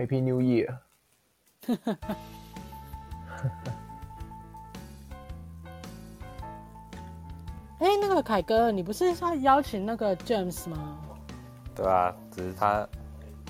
[0.00, 0.78] Happy New Year！
[7.78, 10.96] 哎、 欸，那个凯哥，你不是要邀请那个 James 吗？
[11.76, 12.88] 对啊，只是他，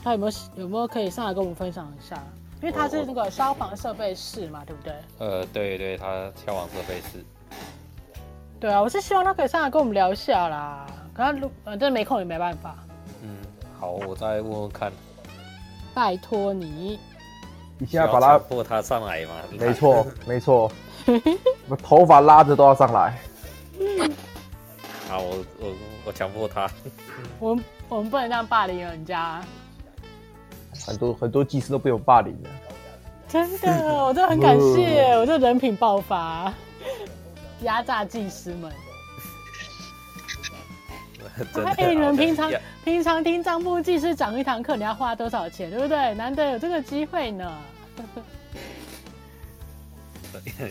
[0.03, 2.21] 他有没有有没有可以上来跟我们分享一下？
[2.61, 4.93] 因为他是那个消防设备室嘛，对不对？
[5.19, 7.25] 呃，对对，他消防设备室。
[8.59, 10.85] 对啊，我是希望他可以上来跟我们聊一下啦。
[11.15, 12.77] 可他如呃，真的没空也没办法。
[13.23, 13.37] 嗯，
[13.79, 14.91] 好，我再问问看。
[16.01, 16.99] 拜托你，
[17.77, 19.35] 你现在把他迫他上来嘛？
[19.59, 20.73] 没错，没错，
[21.69, 23.19] 我头发拉着都要上来。
[25.07, 25.75] 好，我我
[26.07, 26.67] 我强迫他。
[27.39, 29.43] 我们我们不能这样霸凌人家。
[30.87, 32.51] 很多很多技师都被我霸凌了。
[33.29, 36.51] 真的，我真的很感谢，我这人品爆发，
[37.61, 38.73] 压榨技师们。
[41.77, 42.53] 哎、欸，你们平常
[42.85, 46.15] 平常听账簿技师讲一堂课，你要花多少钱，对不对？
[46.15, 47.59] 难得有这个机会呢。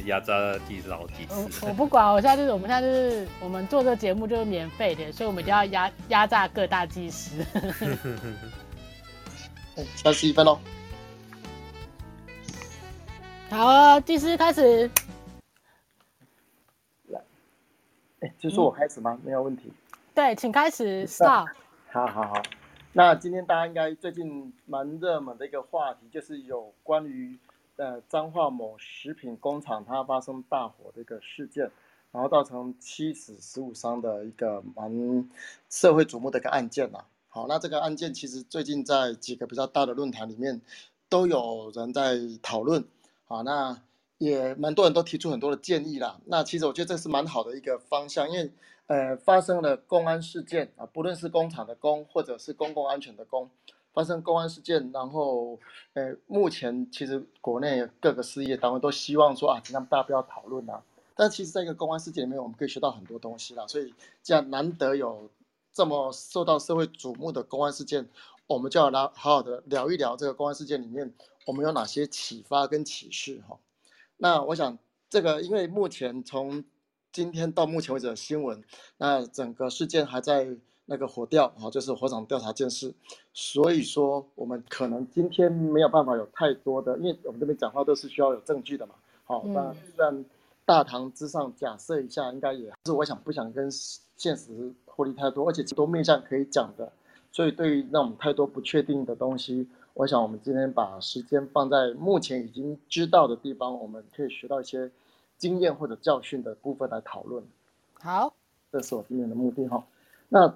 [0.05, 0.33] 压榨
[0.67, 1.65] 技师好几次。
[1.65, 7.45] 我不管，我现在就是我们现在就是我们做这个节目就是免费的，所以我们一定要压压榨各大技师。
[9.95, 10.57] 三十一分喽。
[13.49, 14.89] 好啊，技师开始。
[17.07, 17.19] 来，
[18.21, 19.17] 哎、欸，就是我开始吗？
[19.19, 19.71] 嗯、没有问题。
[20.19, 21.07] 对，请开始。
[21.07, 21.47] Stop。
[21.93, 22.43] 好好好。
[22.91, 27.39] 那今天大家应该最近蛮热门的一个话题，就是有关于。
[27.77, 31.71] 呃，彰化某食品工厂它发生大火的一个事件，
[32.11, 35.29] 然后造成七死十五伤的一个蛮
[35.69, 37.05] 社会瞩目的一个案件呐。
[37.29, 40.59] 好，那这个案件其实最近在几个比较大的论坛里面
[41.07, 42.83] 都有人在讨论，
[43.23, 43.81] 好，那
[44.17, 46.19] 也蛮多人都提出很多的建议啦。
[46.25, 48.51] 那其实我觉得这是蛮好的一个方向，因为
[48.89, 53.49] 呃发生了公安事件啊，不论是工厂的工或者是公共安全的工。
[53.91, 55.59] 发生公安事件，然后，
[55.93, 60.81] 呃，目前其实国内各个事业单位都希望说啊，尽量大家不要讨论啊。
[61.15, 63.65] 但其实，在一个公安事件里面，我们可以学到很多东西啦。
[63.67, 63.91] 所以，
[64.21, 65.27] 既然难得有
[65.73, 68.07] 这么受到社会瞩目的公安事件，
[68.45, 71.11] 我们就要来好好的聊一聊这个公安事件里面
[71.47, 73.57] 我们有哪些启发跟启示哈。
[74.17, 74.77] 那我想，
[75.09, 76.63] 这个因为目前从
[77.11, 78.63] 今天到目前为止的新闻，
[78.97, 80.57] 那整个事件还在。
[80.91, 82.91] 那个火调啊，就是火场调查件事，
[83.31, 88.95] 所以说我们可能今天没有办法有太多的，因为我们这边讲话都是需要有证据的嘛。
[89.23, 90.25] 好，那虽然
[90.65, 93.69] 大堂之上假设一下，应该也是我想不想跟
[94.17, 96.91] 现实脱离太多，而且多面向可以讲的，
[97.31, 104.89] 所以对于那种太多不确定的东西，我想我们今天把时间放在目前已经知道的地方，我们可以学到一些
[105.39, 107.43] 经验或者教训的部分来讨论。
[107.93, 108.31] 好，
[108.71, 109.83] 这是我今天的目的哈。
[110.27, 110.53] 那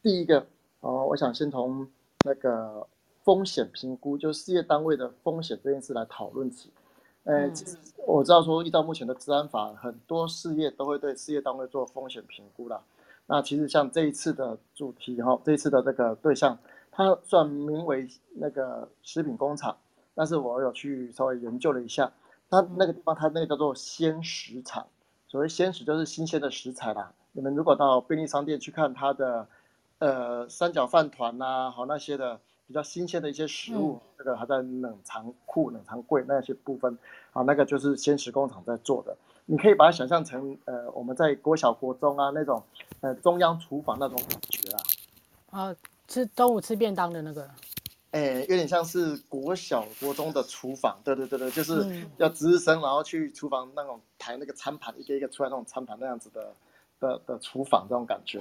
[0.00, 0.46] 第一个
[0.78, 1.88] 哦，我想先从
[2.24, 2.86] 那个
[3.24, 6.70] 风险评估，就事业单位的风险这件事来讨论起。
[7.24, 7.76] 呃，其实
[8.06, 12.80] 我知道说，依照目前的治安法，很多事业都会对事业单位做风险评估啦。
[13.26, 16.56] 那其实像这一次的主题哈，这一次的这个对象，
[16.92, 19.76] 它算名为那个食品工厂，
[20.14, 22.12] 但是我有去稍微研究了一下，
[22.48, 24.86] 它那个地方它那个叫做鲜食厂，
[25.28, 27.12] 所谓鲜食就是新鲜的食材啦。
[27.32, 29.46] 你们如果到便利商店去看它的，
[29.98, 36.96] 呃，三角饭团呐，好那些的比较新鲜的一些食物，这个还在冷藏库、冷藏柜那些部分，
[37.32, 39.16] 啊，那个就是鲜食工厂在做的。
[39.44, 42.62] 你可以把它想象成，呃，我们在国小、国中啊那种，
[43.00, 44.78] 呃，中央厨房那种感觉啊。
[45.50, 45.76] 啊，
[46.08, 47.48] 吃中午吃便当的那个。
[48.10, 50.98] 哎，有点像是国小、国中的厨房。
[51.04, 56.52] 对对对对，就是要值日生，然后去厨房那种抬那个餐盘，一个一个出来那种餐盘那样子的。
[56.98, 58.40] 的的厨房这种感觉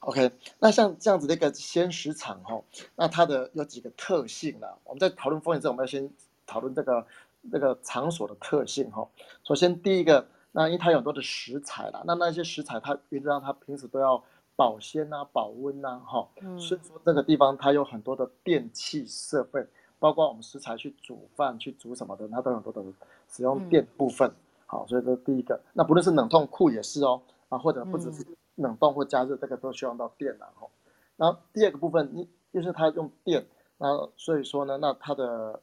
[0.00, 2.58] ，OK，那像这样子的一个鲜食场哈，
[2.96, 4.66] 那它的有几个特性呢？
[4.84, 6.10] 我们在讨论风险之前，我们要先
[6.46, 7.06] 讨论这个
[7.52, 9.06] 这个场所的特性哈。
[9.44, 14.24] 首先第一个，那因为它有很多的食材啦，那那些食材它原则上它平时都要
[14.56, 19.66] 保鲜啊、保温啊哈，所以说这个地方它有很多的电器设备，
[19.98, 22.82] 包括我们食材去煮饭、去煮什么的，它都有很多的
[23.28, 24.32] 使用电部分。
[24.66, 25.60] 好，所以这是第一个。
[25.72, 27.20] 那不论是冷冻库也是哦。
[27.48, 28.24] 啊，或者不只是
[28.54, 30.70] 冷冻或加热，这个都需要用到电然后，
[31.18, 33.44] 然后第二个部分，你就是它用电，
[33.76, 35.60] 然后所以说呢，那它的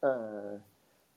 [0.00, 0.58] 呃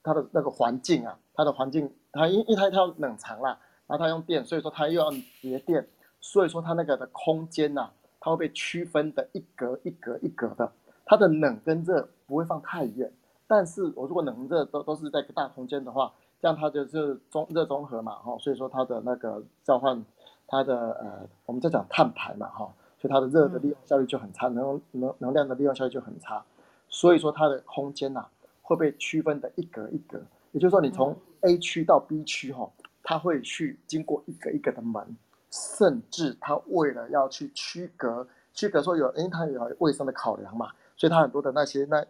[0.02, 5.88] 它的那个环境啊，它的环境，它因因为它它要冷藏啦，然后它用电，所以说它又要节电，
[6.26, 10.72] 所以说它那个的空间呐、它会被区分的一格一格一格的，
[11.04, 13.12] 它的冷跟热不会放太远，
[13.46, 16.10] 但是我如果冷热都都是在一个大空间的话。
[16.40, 20.04] 这样它就是中热中和嘛，哈，所以说它的那个召唤，
[20.46, 26.44] 它的呃，我们在讲碳排嘛，哈，所以它的热的利用效率就很差，能能能量的利用效率就很差，
[26.86, 28.26] 所以说它的空间呐、
[28.60, 30.20] 会被区分的一格一格。
[30.52, 32.70] 也就是说，你从 A 区到 B 区哈，
[33.02, 35.16] 它会去经过一个一个的门，
[35.54, 42.04] 甚至他为了要去区隔区隔说有，因为他有卫生的考量嘛，所以他很多的那些那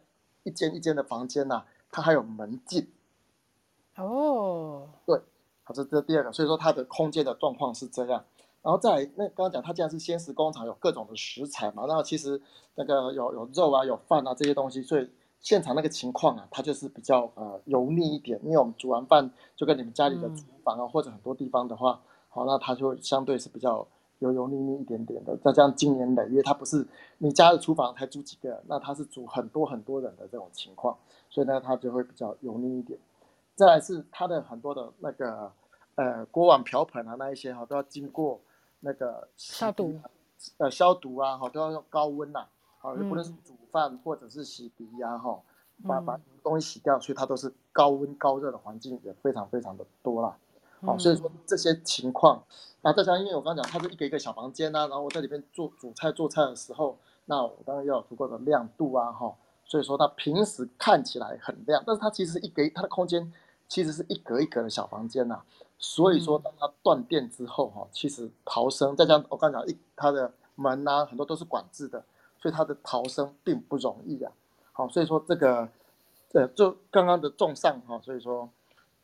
[0.44, 2.90] 一间一间的房间呐、啊，它还有门禁。
[3.96, 5.20] 哦，对，
[5.62, 8.24] 好，这这第二个，所以说它的空间的状况是这样。
[8.62, 12.40] 然后再来那刚刚讲，它既然是鲜食工厂，有各种的食材嘛，那其实
[12.76, 15.10] 那个有有肉啊，有饭啊这些东西，所以
[15.40, 18.40] 现场那个情况啊，它就是比较呃油腻一点。
[18.42, 22.00] 因为我们煮完饭就跟你们家里的厨房啊，嗯、或者很多地方的话，
[22.34, 23.86] 好，那它就相对是比较
[24.18, 25.36] 油油腻腻一点点的。
[25.36, 26.84] 再加上经年累月，它不是
[27.18, 30.98] 你家的厨房才煮几个，那它是煮很多很多人的这种情况，
[31.30, 32.98] 所以呢，它就会比较油腻一点。
[33.54, 35.52] 再来是它的很多的那个
[35.94, 38.40] 呃锅碗瓢盆啊那一些哈都要经过
[38.80, 39.94] 那个消毒，
[40.58, 42.48] 呃消毒啊哈都要用高温呐、啊，
[42.78, 45.40] 好，不论是煮饭或者是洗涤呀哈，
[45.86, 50.36] 把把东西洗掉，所以它都是高温高热的环境也非常非常的多啦，
[50.84, 52.42] 好，所以说这些情况，
[52.82, 56.96] 那再加上因为我刚刚讲它是一个一个小房间呐、啊，然后我在里面做煮菜做菜的时候，
[57.26, 59.34] 那我当然要有足够的亮度啊哈，
[59.64, 63.32] 所以说它平时看起来很亮，但是它其实一格它的空间。
[63.66, 65.44] 其实是一格一格的小房间呐、啊，
[65.78, 72.04] 所以说当它断电之后哈，其实逃生再加上我刚讲一它的门呐，很多都是管制的，
[72.38, 74.30] 所以它的逃生并不容易啊。
[74.72, 75.66] 好，所以说这个
[76.34, 78.48] 呃，就刚刚的重上哈，所以说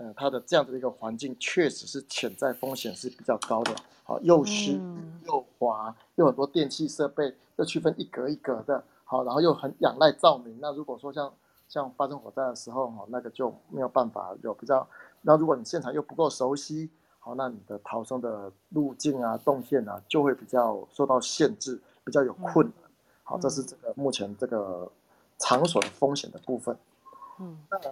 [0.01, 3.77] 呃，它的这样的一个环境确实是潜在风险是比较高的。
[4.03, 4.81] 好，又湿
[5.27, 10.59] 又滑，又很多电器设备又区分一格一格的，好，然后又很仰赖照明。
[10.59, 11.31] 那如果说像
[11.69, 14.89] 像发生火灾的时候，哈，那个就没有办法有比较。
[15.21, 16.89] 那如果你现场又不够熟悉，
[17.19, 22.91] 好，那你的逃生的路径啊、动线啊，就会比较受到限制，比较有困难。
[23.23, 24.91] 好，这是这个目前这个
[25.39, 26.75] 场所的风险的部分。
[26.75, 26.90] 嗯，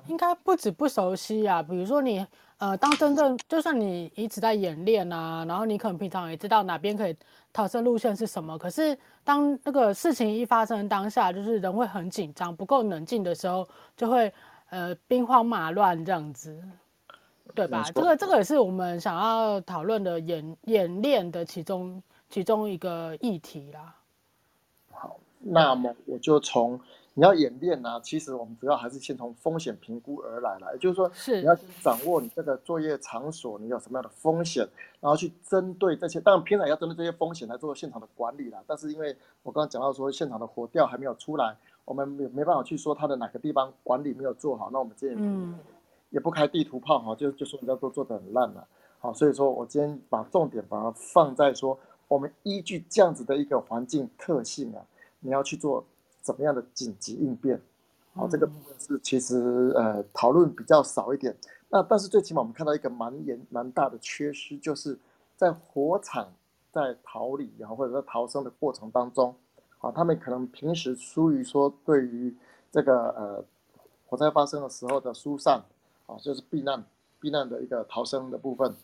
[0.06, 2.26] 应该不止不熟悉啊，比如说你。
[2.60, 7.16] 呃，当真正就算你一直在演练啊，然后你可能平常也知道哪边可以
[7.52, 14.32] 逃生路线是什么，可是当那个事情一发生当下，就是人会很紧张，不够冷静的时候，就会
[14.70, 16.60] 呃兵荒马乱这样子，
[17.54, 17.84] 对吧？
[17.94, 23.94] 这个这个也是我们想要讨论的演演练的其中其中一个议题啦。
[24.90, 26.80] 好，那么我就从。
[27.18, 34.64] 你要演练呢、啊，其实我们主要还是先从风险评估而来了，也就是说，是你要先掌握你这个作业场所你有什么样的风险，
[35.00, 38.62] 然后去针对这些，当然平常也要针对这些风险来做现场的管理啦。
[38.68, 45.58] 但是因为我刚刚讲到说现场的火调还没有出来，我们没没办法去说它的哪个地方管理没有做好，那我们今天
[46.10, 48.64] 也不开地图炮哈，就就说人家都做的很烂了，
[49.00, 51.76] 好，所以说我今天把重点把它放在说，
[52.06, 54.86] 我们依据这样子的一个环境特性啊，
[55.18, 55.84] 你要去做。
[56.28, 57.58] 怎么样的紧急应变？
[58.12, 61.34] 好，这个部分是其实呃讨论比较少一点。
[61.70, 64.98] 那但是最起码我们看到一个蛮严蛮大的缺失，就是
[65.38, 66.30] 在火场
[66.70, 69.34] 在逃离然后或者说逃生的过程当中，
[69.78, 72.36] 啊，他们可能平时疏于说对于
[72.70, 73.42] 这个呃
[74.06, 75.62] 火灾发生的时候的疏散
[76.04, 76.84] 啊，就是避难
[77.18, 78.74] 避难的一个逃生的部分。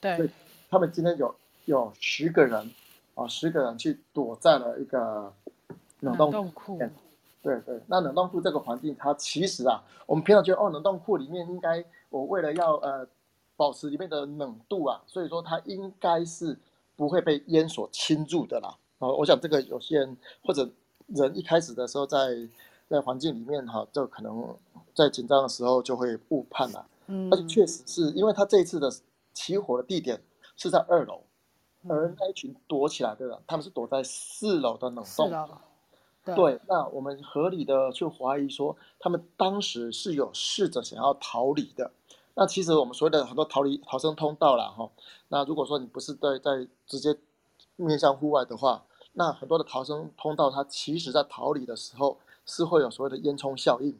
[0.00, 0.30] 对，所以
[0.70, 1.34] 他们今天有
[1.66, 2.70] 有十个人
[3.14, 5.30] 啊，十个人去躲在了一个。
[6.00, 6.78] 冷冻库，
[7.42, 13.06] 对对，那冷冻库这个环境，它其实啊，我们平常觉得哦，冷冻库里面应该，我为了要呃
[13.56, 16.58] 保持里面的冷度啊，所以说它应该是
[16.96, 18.76] 不会被烟所侵入的啦。
[18.98, 20.68] 哦，我想这个有些人或者
[21.06, 22.36] 人一开始的时候在
[22.88, 24.56] 在环境里面哈、啊，就可能
[24.94, 26.86] 在紧张的时候就会误判了。
[27.06, 28.90] 嗯，但是确实是因为他这一次的
[29.32, 30.20] 起火的地点
[30.56, 31.20] 是在二楼，
[31.88, 35.30] 而那一群躲起来的人，他们是躲在四楼的冷冻。
[36.34, 41.90] 对，那我们合理的去怀疑说，他们当时是有试着想要逃离的。
[42.34, 44.90] 那其实我们所谓的很多逃离逃生通道啦，哈，
[45.28, 47.16] 那如果说你不是在在直接
[47.76, 53.96] 面向户外的话，那很多的逃生通道，它其实在逃离的时候是会有所谓的烟囱效应。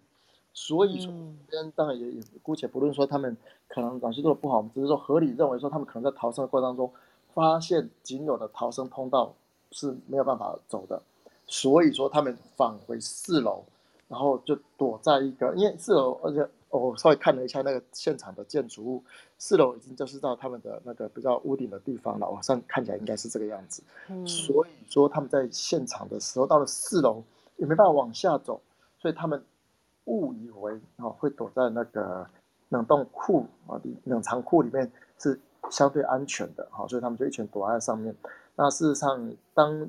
[0.52, 1.12] 所以说，
[1.48, 3.36] 边当然也也姑且不论说他们
[3.68, 6.90] 可能短期做的不好，我们只是说合理认为说他们可能在逃生的过程当中，
[7.32, 9.34] 发现仅有的逃生通道
[9.70, 11.00] 是没有办法走的。
[11.46, 13.64] 所以说他们返回四楼，
[14.08, 19.04] 然后就躲在一个，因为四楼，而且我稍微看了一下那个现场的建筑物，
[19.38, 23.82] 四楼已经就是到他们的那个比较屋顶的地方了，往上看起来应该是这个样子。
[24.08, 27.22] 嗯，所以说他们在现场的时候到了四楼
[27.56, 28.60] 也没办法往下走，
[28.98, 29.42] 所以他们
[30.04, 32.26] 误以为啊会躲在那个
[32.70, 38.14] 冷冻库啊冷藏库里面是相对安全的，好，所以他们就一群躲在上面。
[38.56, 39.88] 那事实上当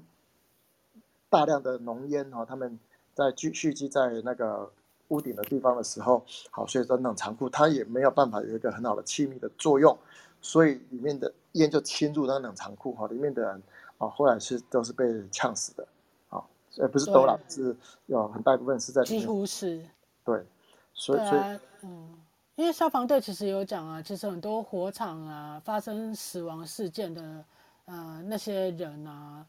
[1.29, 2.79] 大量的浓烟哈，他们
[3.13, 4.71] 在聚蓄积在那个
[5.09, 9.97] 屋顶的地方的时候，好，所以说冷藏库它也没有办法有一个很好的气密的作用，
[10.41, 13.63] 所以里面的烟就侵入那个冷藏库，哈，里面的人
[13.97, 15.87] 啊，后来是都是被呛死的，
[16.29, 16.43] 啊，
[16.77, 19.83] 呃，不是都了，是有很大一部分是在几乎是，
[20.23, 20.45] 对，
[20.93, 22.13] 所以，所以，嗯。
[22.55, 27.45] 因为消防队其实有讲啊，其实很多火场啊发生死亡事件的，
[27.85, 29.45] 呃，那些人啊，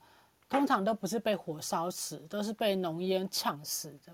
[0.49, 4.13] 通常都不是被火烧死，都是被浓烟呛死的。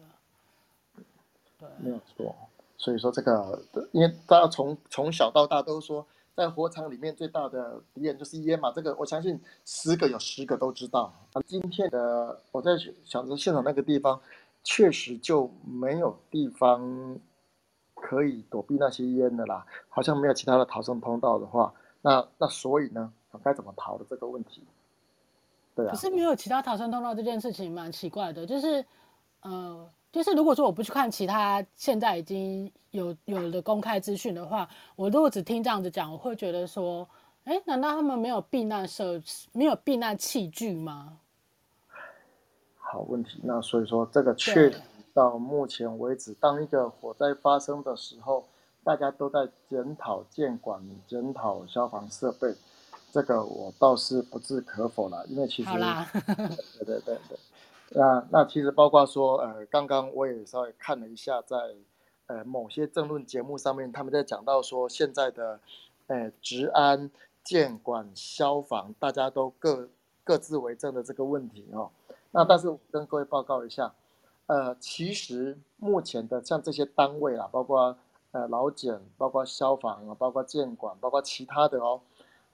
[1.58, 2.34] 对，没有错。
[2.76, 3.62] 所以说这个，
[3.92, 11.14] 因为大家从从小到大都说，在火场里面最大的敌人就是烟嘛，这个我相信十个有十个都知道。
[11.46, 12.72] 今天的我在
[13.04, 14.20] 想着现场那个地方，
[14.62, 17.18] 确实就没有地方。
[17.96, 21.72] 可以躲避那些烟的啦，好像没有其他的逃生通道的话，
[22.02, 23.10] 那那所以呢，
[23.42, 24.62] 该怎么逃的这个问题？
[25.74, 25.90] 对啊。
[25.90, 28.84] 可是没有其他逃生通道这件事情蛮奇怪的，就是，
[29.42, 37.08] 呃，就是如果说我不去看其他现在已经有有的公开资讯的话，我如果只听这样子讲，我会觉得说，
[37.44, 41.18] 哎，难道他们没有避难设施，没有避难器具吗？
[42.76, 44.72] 好问题，那所以说这个确。
[45.14, 48.44] 到目前为止，当一个火灾发生的时候，
[48.82, 52.52] 大家都在检讨建管、检讨消防设备，
[53.14, 55.24] 这个我倒是不置可否了。
[55.28, 55.70] 因为其实，
[56.82, 57.38] 对对对对，
[57.90, 61.74] 那那其实包括说，呃，刚刚我也稍微看了一下在，在
[62.26, 65.60] 呃某些政论节目上面，他们在讲到说，现在的
[66.08, 67.08] 呃治安、
[67.44, 69.88] 建管、消防，大家都各
[70.24, 71.88] 各自为政的这个问题哦。
[72.32, 73.94] 那但是我跟各位报告一下。
[74.46, 77.96] 呃，其实目前的像这些单位啦，包括
[78.32, 82.00] 呃劳检，包括消防啊，包括建管，包括其他的哦。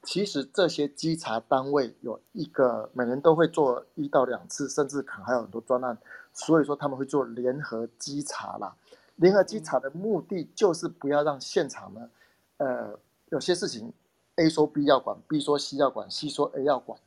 [0.02, 5.96] 其实这些稽查单位有一个每年都会做一到两次，甚至可能还有很多专案，
[6.32, 8.74] 所以说他们会做联合稽查啦。
[9.16, 12.10] 联合稽查的目的就是不要让现场呢，
[12.56, 13.92] 呃，有些事情
[14.36, 16.98] A 说 B 要管，B 说 C 要管，C 说 A 要管，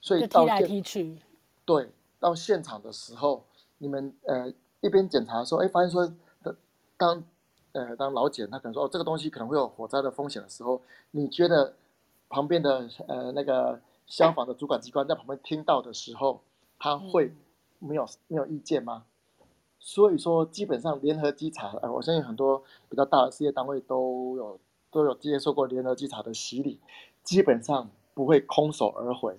[0.00, 1.18] 所以到踢来踢去。
[1.64, 3.44] 对，到现场的时候。
[3.78, 4.50] 你们呃
[4.80, 6.10] 一边检查说，哎，发现说，
[6.96, 7.22] 当
[7.72, 11.74] 呃当老检他可能说，哦，这个东西可能会有火灾的风险的时候，你觉得
[12.34, 16.40] 旁边的呃那个消防的主管机关在旁边听到的时候，
[16.80, 17.32] 他会
[17.78, 19.04] 没有没有意见吗？
[19.78, 24.58] 所以说，基本上联合稽查，呃，我相信很多比较大的事业单位都有
[24.90, 26.80] 都有接受过联合稽查的洗礼，
[27.22, 29.38] 基本上不会空手而回，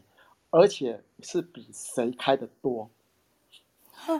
[0.51, 2.89] 而且是比谁开的多。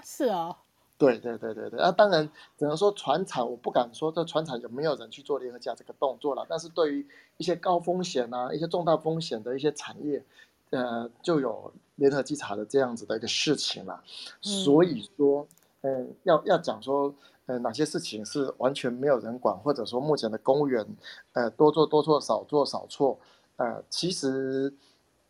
[0.03, 0.58] 是哦，
[0.98, 6.46] 对对对对对，那、啊、当然只能说船厂，我不敢说这船厂有没有人去做联合价这个动作了。
[6.48, 7.06] 但是对于
[7.38, 10.24] 一些高风险啊、一些重大风险的一些产业，
[10.70, 14.02] 呃，就有联合稽查的这样子的一个事情了。
[14.40, 15.46] 所以说，
[15.82, 17.14] 呃，要要讲说，
[17.46, 20.86] 呃，哪些事情是完全没有人管，或者说目前的公务员，
[21.34, 23.20] 呃，多做多错，少做少错，
[23.58, 24.74] 呃，其实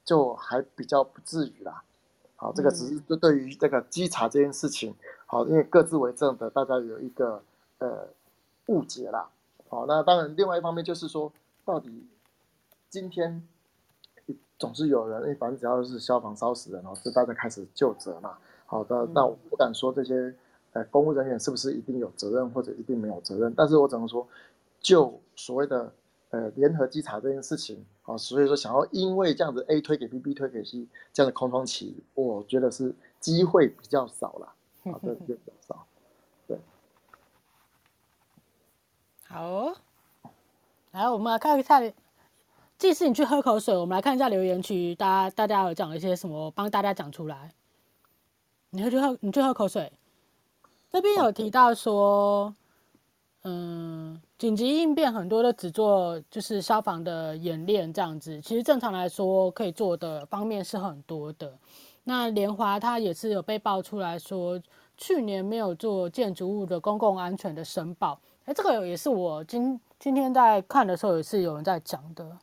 [0.04, 1.84] 就还比较不至于啦。
[2.36, 4.94] 好，这个只是对对于这个稽查这件事情，
[5.26, 7.42] 好，因为各自为政的，大家有一个
[7.80, 8.08] 呃
[8.68, 9.30] 误解啦。
[9.68, 11.32] 好，那当然另外一方面就是说，
[11.64, 12.08] 到底
[12.90, 13.46] 今天
[14.58, 18.38] 总是有人，哎，反正只要是消防烧死人哦，就大家开始就责嘛。
[18.66, 20.34] 好的，那我不敢说这些
[20.74, 24.28] 呃公务人员是不是一定有责任或者一定没有责任，但是我只能说，
[24.80, 25.92] 就所谓的。
[26.32, 34.52] 呃，联合稽查这件事情啊，所以说想要因为这样子 A 推给 B，B 推给 C 这样的空窗期，我觉得是机会比较少了，
[34.86, 35.86] 啊，对，比较 少，
[36.48, 36.60] 对。
[39.28, 39.76] 好哦，
[40.92, 41.82] 来，我们来看一下，
[42.78, 47.52] 即使你去喝口水，我们来看一下留言区，大家大家有讲一些什么，帮大家讲出来。
[48.70, 49.92] 你会去喝，你去喝口水。
[50.90, 52.56] 这边有提到说。
[53.48, 61.56] 嗯，紧急应变很多都只做就是消防的演练这样子，其实正常来说可以做的方面是很多的。
[62.06, 64.60] 那联华他也是有被爆出来说，
[64.96, 72.38] 去年没有做建筑物的公共安全的申报，哎，这个也是我今今天在看的时候也是有人在讲的。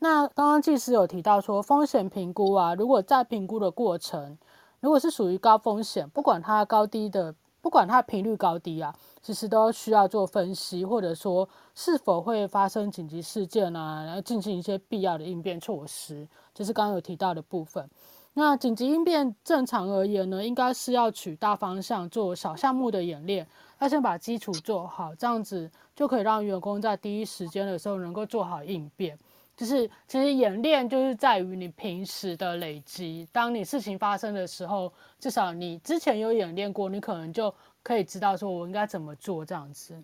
[0.00, 4.36] 那刚刚技师有提到说风险评估啊，如果在评估的过程，
[4.80, 7.34] 如果是属于高风险，不管它高低的。
[7.62, 17.90] 不管它频率高低啊，其实都需要做分析，或者说是否会发生紧急事件啊，然后进行一些必要的应变措施，就是刚刚有提到的部分。
[18.38, 29.18] 那紧急应变正常而言呢，应该是要取大方向做小项目的演练，要先把基础做好，这样子就可以让员工在第一时间的时候能够做好应变。
[29.56, 37.52] 就是其实演练就是在于你平时的累积，当你事情发生的时候，至少你之前有演练过，你可能就
[37.82, 39.96] 可以知道说我应该怎么做这样子。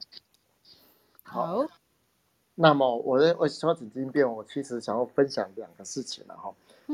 [1.23, 1.67] 好，
[2.55, 6.51] 那么我的我说紧急应变，我其实想要分享两个事情了哈。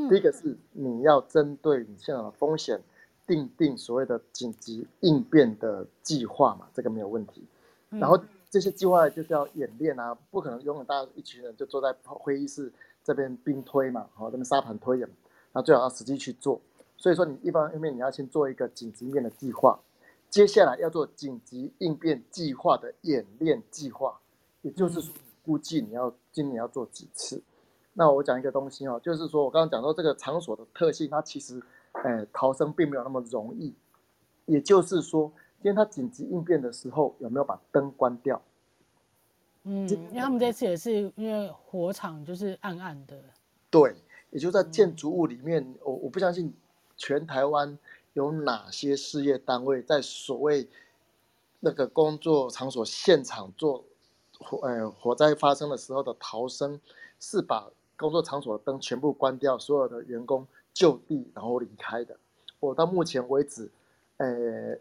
[0.07, 2.81] 嗯、第一个是你要针对你现在的风险，
[3.27, 7.43] 定定所谓的紧急应变的计划嘛，这个没有问题。
[7.91, 8.19] 嗯、然后。
[8.51, 12.73] 这些计划就是要演练啊，不可能永远大家一群人就坐在会议室
[13.05, 15.07] 这边兵推嘛，好，这边沙盘推演，
[15.53, 16.59] 那最好要实际去做。
[16.97, 19.79] 所以说，你一方面你要先做一个紧急应变的计划，
[20.31, 24.19] 接下来要做紧急应变计划的演练计划，
[24.63, 25.15] 也就是说，
[25.45, 27.43] 估计你要今年要做几次。
[27.99, 31.61] 那我讲一个东西哦，就是说我刚刚讲到这个场所的特性，它其实，
[32.05, 33.75] 呃，逃生并没有那么容易，
[34.47, 35.33] 也就是说。
[35.61, 38.41] 今天他紧急应变的时候有没有把灯关掉？
[39.65, 43.21] 嗯，因为他们这次也是因为火场就是暗暗的。
[43.69, 43.97] 对，
[44.31, 46.55] 也就在建筑物里面，我我不相信
[46.97, 47.77] 全台湾
[48.13, 50.69] 有哪些事业单位在所谓
[51.59, 53.85] 那个工作场所现场做
[54.39, 56.81] 火呃火灾发生的时候的逃生，
[57.19, 62.17] 是把工作场所的灯全部关掉，所有的员工就地然后离开的。
[62.61, 63.69] 我到目前为止，
[64.17, 64.79] 呃。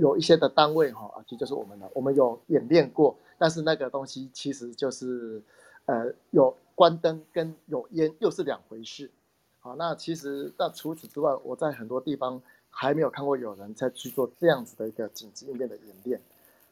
[0.00, 5.42] 有一些的单位哈，其实就是我们的，我们有演练过，但是那个东西其实就是，
[5.86, 9.10] 呃，有关灯跟有烟又是两回事。
[9.58, 16.20] 好，那其实那除此之外，我在很多地方还没有看过有人在去做这样子的一个紧急应变的演练。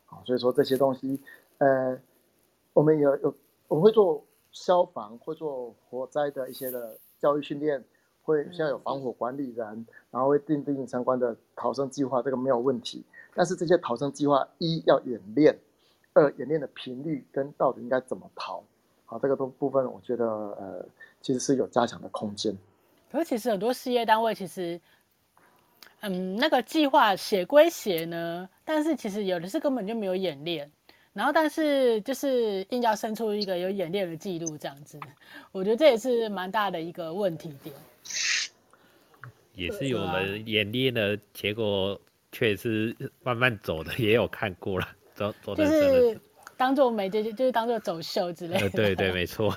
[0.04, 1.20] 好，所以说这些东西，
[1.58, 2.00] 呃，
[2.74, 3.34] 我们有有
[3.66, 4.22] 我们会做
[4.56, 7.84] 消防，会做火灾的一些的教育训练。
[8.22, 13.04] 会现在有防火管理人，然后会订定相关的逃生计划，这个没有问题。
[13.32, 15.56] 但是这些逃生计划，一要演练，
[16.12, 18.64] 二演练的频率跟到底应该怎么逃，
[19.04, 20.84] 好，这个都部分我觉得呃
[21.20, 22.56] 其实是有加强的空间。
[23.12, 24.80] 可是其实很多事业单位其实，
[26.00, 30.72] 嗯，那个计划写归写呢，但是其实有的是根本就没有演练。
[31.16, 35.00] 然后，但是就是硬要生出一个有演练的记录这样子，
[35.50, 37.74] 我觉得这也是蛮大的一个问题点。
[39.54, 41.98] 也是有人演练的结果，
[42.32, 46.20] 却是慢慢走的，也有看过了，走走的就是
[46.54, 48.64] 当做没这些，就是当做走秀之类的。
[48.64, 49.56] 呃、对对，没错。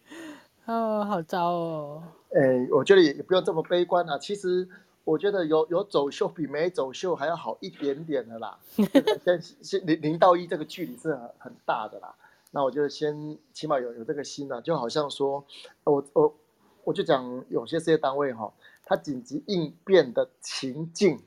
[0.64, 2.02] 哦，好糟哦。
[2.34, 4.66] 哎，我觉得也也不用这么悲观啊，其实。
[5.08, 8.58] 我觉得有有走秀比没走秀还要好一点点的啦。
[9.24, 12.14] 先 先零零到一这个距离是很很大的啦。
[12.50, 15.42] 那我就先起码有有这个心呢，就好像说，
[15.84, 16.34] 我我
[16.84, 18.52] 我就讲有些事业单位哈，
[18.84, 21.18] 它紧急应变的情境，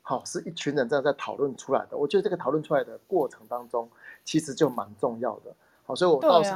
[0.00, 1.96] 好是一群人这样在讨论出来的。
[1.98, 3.86] 我觉得这个讨论出来的过程当中，
[4.24, 5.54] 其实就蛮重要的。
[5.84, 6.50] 好，所以我倒是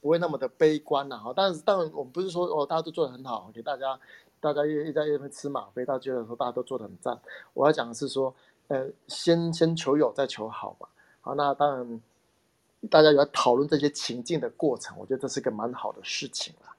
[0.00, 1.32] 不会那么的悲观了哈。
[1.36, 3.96] 但是当然我们不是说哦大家都做得很好，给大家。
[4.40, 7.18] 大家一在一边吃吗啡，大家觉得说大家都做得很赞。
[7.54, 8.34] 我要讲的是说，
[8.68, 10.88] 呃，先先求有，再求好嘛。
[11.20, 12.00] 好，那当然，
[12.88, 16.76] 大家有在讨论这些情境的过程，我觉得这是个蛮好的事情啦。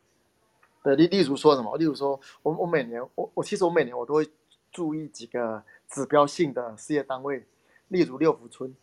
[0.83, 1.75] 对，例例如说什么？
[1.77, 4.29] 例如说，我我每年我我其实我每年我都会
[4.71, 7.45] 注意几个指标性的事业单位，
[7.89, 8.73] 例如六福村。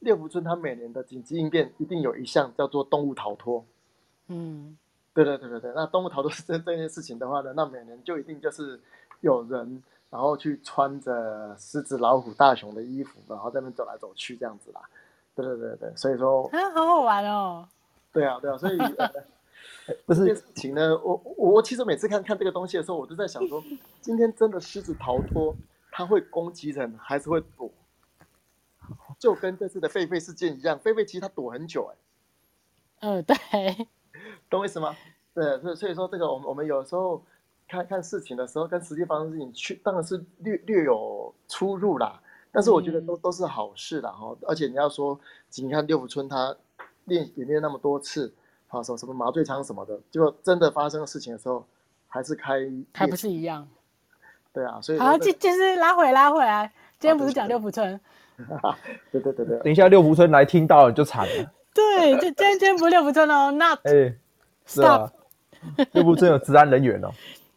[0.00, 3.64] 六福村它每年的紧急应变一定有一项叫做动物逃脱。
[4.26, 4.76] 嗯。
[5.14, 8.80] 对对对对对，那动物逃脱 这这件事情的话呢，那每年就一定就是
[9.20, 14.80] 有人，然后去穿着狮子、老虎、大熊的衣服，然后在那边走来走去这样子啦。
[15.34, 17.68] 对对对对，所以说啊，好好玩哦。
[18.12, 18.76] 对啊对啊，所以
[20.06, 23.62] 不是这件事情呢，我我其实每次看看这个东西的时候，我都在想说，
[24.00, 25.54] 今天真的狮子逃脱，
[25.90, 27.70] 它会攻击人还是会躲？
[29.18, 31.96] 就跟这次的狒狒事件一样，狒狒其实它躲很久哎。
[33.00, 33.36] 嗯，对。
[34.52, 34.94] 懂我意思吗？
[35.34, 37.24] 对，所以所以说这个，我们我们有时候
[37.66, 42.20] 看看事情的时候，跟实际发生事情去，当然是略略有出入啦。
[42.52, 44.36] 但是我觉得都、嗯、都是好事啦哈。
[44.46, 45.18] 而且你要说，
[45.56, 46.54] 你看六福村他
[47.06, 48.30] 练演练那么多次，
[48.68, 51.64] 啊什么什么麻醉枪什么的，结果真的发生事情的时候，
[52.06, 53.66] 还是开还不是一样。
[54.52, 56.70] 对啊，所以好，就就是拉回拉回来。
[56.98, 57.98] 今天不是讲六福村？
[59.10, 59.58] 对对对对。
[59.60, 61.52] 等一下六福村来听到了就惨了。
[61.74, 64.14] 对，就今天今天不是六福村哦，那哎，
[64.66, 65.10] 是啊，
[65.92, 67.10] 六福村有治安人员哦。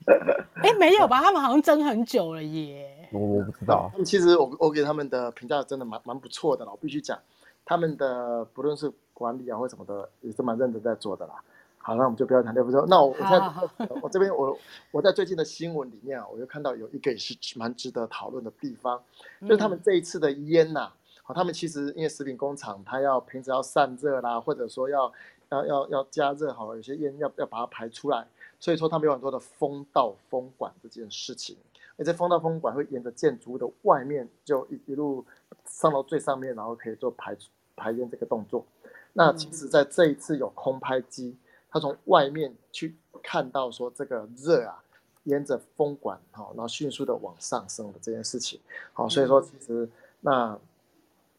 [0.62, 1.22] 哎，没有吧？
[1.22, 3.10] 他们好像争很久了耶。
[3.12, 3.91] 我我不知道。
[4.06, 7.18] 其实我我给他们的评价真的蛮蛮不错的了，我必须讲，
[7.65, 11.34] 他们的不论是管理啊或什么的，也是蛮认真在做的啦。
[11.78, 12.84] 好，那我们就不要谈六福村。
[12.88, 14.58] 那我我在 我这边我
[14.91, 19.02] 我在最近的新闻里面啊，我就看到有一个也是蛮值得讨论的地方，
[19.41, 20.96] 就是他们这一次的烟呐、啊。
[21.24, 25.12] 好，他们其实因为食品工厂，它要平时要散热啦，或者说要
[25.49, 28.27] 要要要加热好了，有些烟要要把它排出来，
[28.60, 31.58] 所以说他们有很多的风道风管这件事情。
[31.97, 35.23] 而这风道风管会沿着建筑物的外面就一一路
[35.65, 37.38] 上到最上面，然后可以做排
[37.75, 38.65] 排烟这个动作。
[39.13, 41.38] 那其实在这一次有空拍机，
[41.69, 44.84] 它从外面去看到说这个热啊，
[45.23, 48.60] 沿着风管好，然后迅速的往上升的这件事情。
[48.91, 50.60] 好，所以说其实那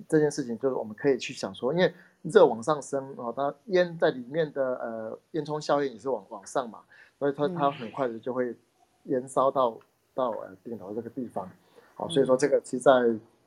[0.08, 1.94] 这件事情就是我们可以去想说，因为
[2.32, 6.80] 热往上升哦，它烟在里面的呃烟囱效应也是往往上嘛，
[7.18, 8.54] 所以它它很快的就会
[9.04, 9.78] 燃烧到。
[10.16, 11.46] 到呃顶楼这个地方，
[11.94, 12.90] 好，所以说这个其实在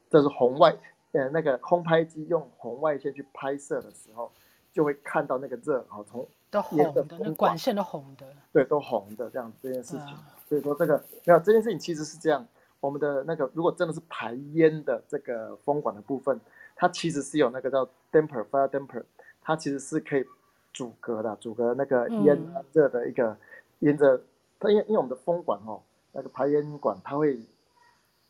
[0.08, 0.72] 这是红外
[1.14, 4.32] 呃那个空拍机用红外线去拍摄的时候，
[4.72, 10.16] 就会看到那个热，好从都红的，那管线都红的，对，都红的这样这件事情。
[10.48, 12.46] 所以说这个没有这件事情其实是这样，
[12.80, 16.40] 我们的那个如果真的是排烟的这个风管的部分，
[16.80, 19.04] 它其实是有那个叫 damper fire damper，
[19.42, 20.26] 它其实是可以
[20.74, 22.40] 阻隔的，阻隔那个烟
[22.72, 23.36] 热的一个
[23.80, 24.22] 沿着
[24.58, 25.82] 它因为因为我们的风管哦。
[26.12, 27.40] 那个排烟管，它会，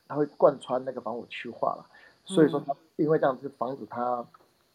[0.06, 1.86] 它会贯穿那个防火区化了，
[2.26, 4.24] 所以说它因为这样子防止它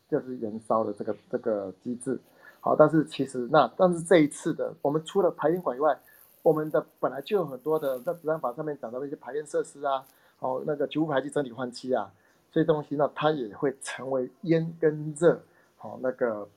[0.08, 2.18] 就是燃烧的这个这个机制。
[2.60, 5.94] 好，但是其实那但是这一次的，我们除了排烟管以外，
[6.42, 10.02] 我们的本来就有很多的在子弹法上面讲到的一些排烟设施啊，
[10.38, 12.10] 哦那个局部排气整体换气啊，
[12.54, 15.42] 这些东西呢，它也会成为烟跟热
[15.76, 16.48] 好那个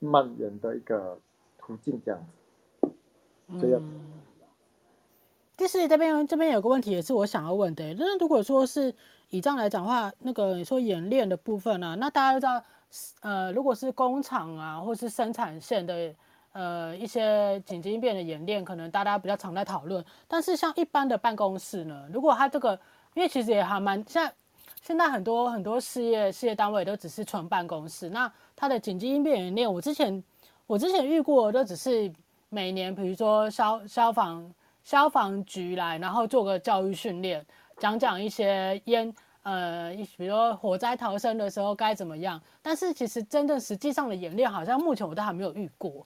[0.00, 1.16] 蔓延的一个
[1.56, 2.20] 途径这样
[2.80, 3.80] 子，这样。
[3.80, 4.20] 嗯
[5.54, 8.92] 第四这边这边有个问题也是我想要问的，就是如果说是
[9.28, 12.64] 以这样来讲的话，那个你说演练的部分啊，那大家都知道，
[13.20, 16.12] 呃，如果是工厂啊，或是生产线的，
[16.50, 20.04] 呃，一些紧急应变的演练，可能大家比较常在讨论。
[20.26, 22.76] 但是像一般的办公室呢，如果它这个，
[23.14, 24.28] 因为其实也还蛮像
[24.82, 30.22] 现在很多很多事业事业单位都只是纯办公室，那它的紧急应变演练，我之前
[30.66, 32.12] 我之前遇过，都只是
[32.50, 34.52] 每年比如说消消防。
[34.84, 37.46] 消防局来，然后做个教育训练，
[37.78, 39.14] 讲讲一些烟，
[39.44, 42.42] 呃，比如说火灾逃生的时候该怎么样。
[42.60, 46.04] 但是其实真正实际上的演练，好像目前我都还没有遇过。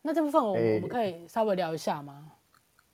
[0.00, 2.24] 那这部分我们可以稍微聊一下吗？
[2.24, 2.32] 欸、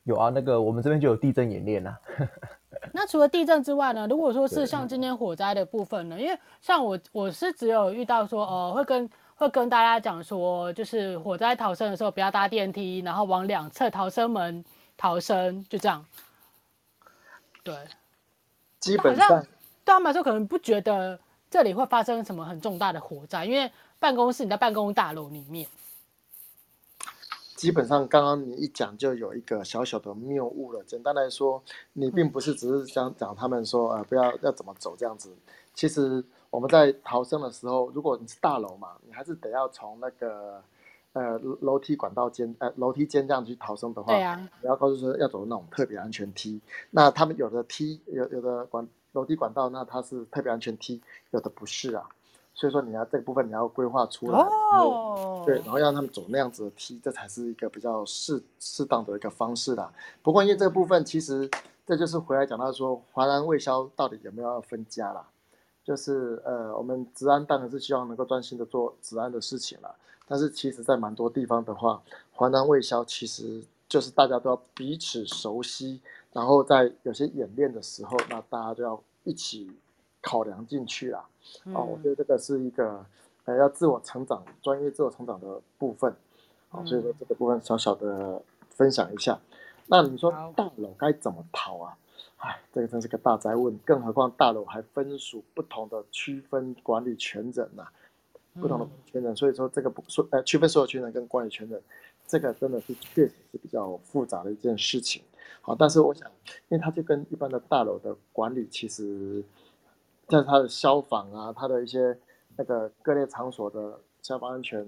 [0.03, 1.97] 有啊，那个我们这边就有地震演练啊。
[2.93, 4.07] 那除了地震之外呢？
[4.09, 6.21] 如果说是像今天火灾的部分呢？
[6.21, 14.65] 因为像我我是只有遇到说，哦、呃，会跟会跟大家讲说，就是火灾逃生的时候不要搭电梯，然后往两侧逃生门。
[14.97, 16.07] 逃生就这样，
[17.65, 17.75] 对，
[18.79, 19.49] 基本上对
[19.87, 21.19] 他们来说可能不觉得
[21.51, 25.67] 这里会发生什么很重大的火灾，因为办公室你在办公大楼里面。
[27.65, 30.83] 基本上刚刚你一讲就有一个小小的谬误了。
[30.85, 31.63] 简单来说，
[31.95, 35.35] 你并不是只是想讲他们说呃不要要怎么走这样子。
[35.73, 40.63] 其实我们在逃生的时候，如果你是大楼嘛，你还是得要从那个。
[41.15, 46.61] 呃，楼梯管道间，呃，楼梯间这样去逃生的话，啊，你要告诉说要走那种特别安全梯。
[46.91, 51.01] 那他们有的梯，有有的管楼梯管道，那它是特别安全梯，
[51.31, 52.09] 有的不是啊。
[52.55, 59.93] 所以说你要这个部分你要规划出来，哦，对，然后让他们走那样子的梯，这才是一个比较适适当的一个方式啦。
[60.23, 61.51] 不过因为这个部分，其实
[61.85, 65.27] 这就是回来讲到说，华南卫消到底有没有要分家啦？
[65.85, 69.95] 就是呃，我们职安当然是希望能够专心的做职安的事情了。
[70.27, 72.01] 但是其实，在蛮多地方的话，
[72.33, 76.01] 华南卫消其实就是大家都要彼此熟悉，
[76.33, 79.71] 然后在有些演练的时候，那大家就要一起
[80.25, 81.25] 考量进去啦。
[81.67, 83.05] 嗯、哦，我觉得这个是一个
[83.45, 86.11] 呃要自我成长、专业自我成长的部分。
[86.71, 89.39] 啊、哦，所以说这个部分小小的分享一下。
[89.87, 91.97] 那你说大楼该怎么逃啊？
[92.39, 97.93] 哎，这个真是个大灾问，更何况大楼还分属不同的区分管理权人呐、啊。
[98.61, 101.83] 不同的权人，所以说这个不说呃区分所有权人跟管理权人，
[102.25, 105.23] 这个真的是确实是比较复杂的一件事情。
[105.61, 106.31] 好，但是我想，
[106.69, 109.43] 因为它就跟一般的大楼的管理，其实
[110.29, 112.17] 在它的消防啊，它的一些
[112.57, 114.85] 那个各类场所的消防安全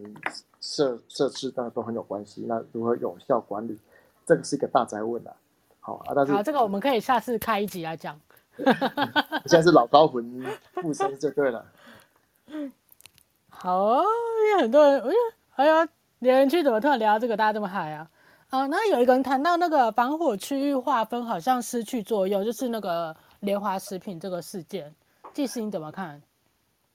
[0.60, 2.44] 设设置，当然都很有关系。
[2.48, 3.78] 那如何有效管理，
[4.24, 5.32] 这个是一个大宅问啊。
[5.80, 8.18] 好啊，但是好，这个我们可以下次开一集来讲。
[9.44, 10.44] 现在是老高魂
[10.74, 11.64] 附身就对了。
[13.50, 14.02] 好啊，
[14.48, 15.16] 因为很多人，我觉得
[15.56, 15.88] 哎呀，
[16.20, 18.08] 连区怎么突然聊到这个，大家这么嗨啊？
[18.48, 24.94] 啊，那有一个人谈到那个防火区域划分好像失去作用，就是那个联华食品这个事件，
[25.36, 26.22] 技师你怎么看？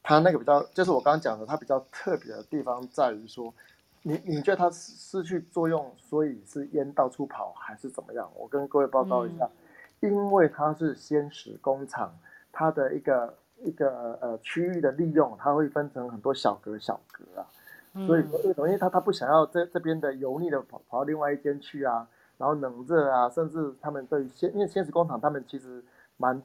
[0.02, 3.54] 他那个比较，就是我刚刚讲的，他比较特别的地方在于说，
[4.02, 8.28] 你你觉得它失去作用，所以是烟到处跑还是怎么样？
[8.36, 9.48] 我跟各位报告一下，
[10.00, 12.12] 嗯、因为它是鲜食工厂，
[12.52, 13.38] 它的一个。
[13.64, 17.46] 一个呃区域的利用，它会分成很多小格小格啊，
[18.08, 18.66] 所以为什么？
[18.66, 22.08] 因为他他不想要这这边的油腻的跑跑到另外一间去啊，
[22.40, 25.86] 然后冷热啊，甚至他们对鲜，因为鲜食工厂他们其实
[26.18, 26.42] 蛮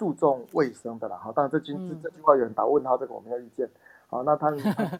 [0.00, 1.20] 注重卫生的啦。
[1.22, 3.68] 好，当然这句这这句话有人打问号，这个我没有意见。
[4.06, 4.58] 好，那他们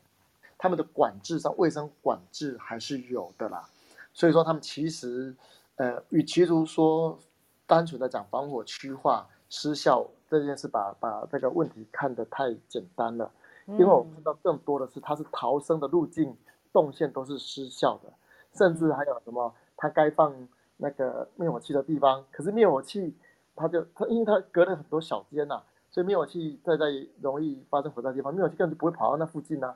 [0.58, 3.64] 他们的管制上卫生管制还是有的啦。
[4.12, 5.34] 所以说他们其实
[5.76, 7.18] 呃，与其如说
[7.66, 13.30] 单纯的讲防火区划失效这件事把，把把这个问题看得太简单了。
[13.68, 16.36] 因为我看到更多的是，它是逃生的路径
[16.74, 18.12] 动线都是失效的，
[18.52, 20.30] 甚至还有什么，它该放
[20.76, 23.14] 那个灭火器的地方，可是灭火器
[23.60, 26.86] 它就它因为它隔了很多小间呐、啊，所以灭火器在在
[27.20, 29.68] 容易发生火灾的地方，灭火器根本就不会跑到那附近呐、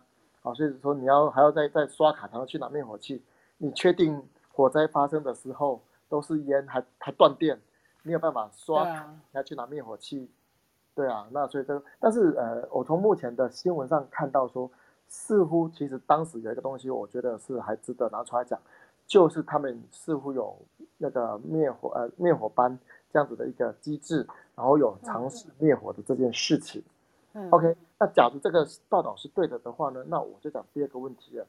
[0.42, 3.22] 啊，啊，所以说你要还要再再刷卡才能去拿灭火器，
[3.58, 4.20] 你确定
[4.52, 7.60] 火灾发生的时候都是烟还还断电，
[8.02, 10.30] 没有办法刷卡要去拿灭火器。
[10.94, 14.70] 对啊，那所以这个，但是呃，我从目前的新闻上看到说，
[15.08, 18.56] 似乎其实当时有一个东西，我觉得是还值得拿出来讲，
[19.04, 20.56] 就是他们似乎有
[20.96, 22.78] 那个灭火呃灭火班
[23.14, 26.82] 这样子的一个机制，然后有尝试灭火的这件事情。
[27.32, 27.48] 嗯。
[27.52, 31.46] OK，那假如这个报道是对的的话呢，那我就讲第二个问题了，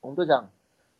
[0.00, 0.50] 我们就讲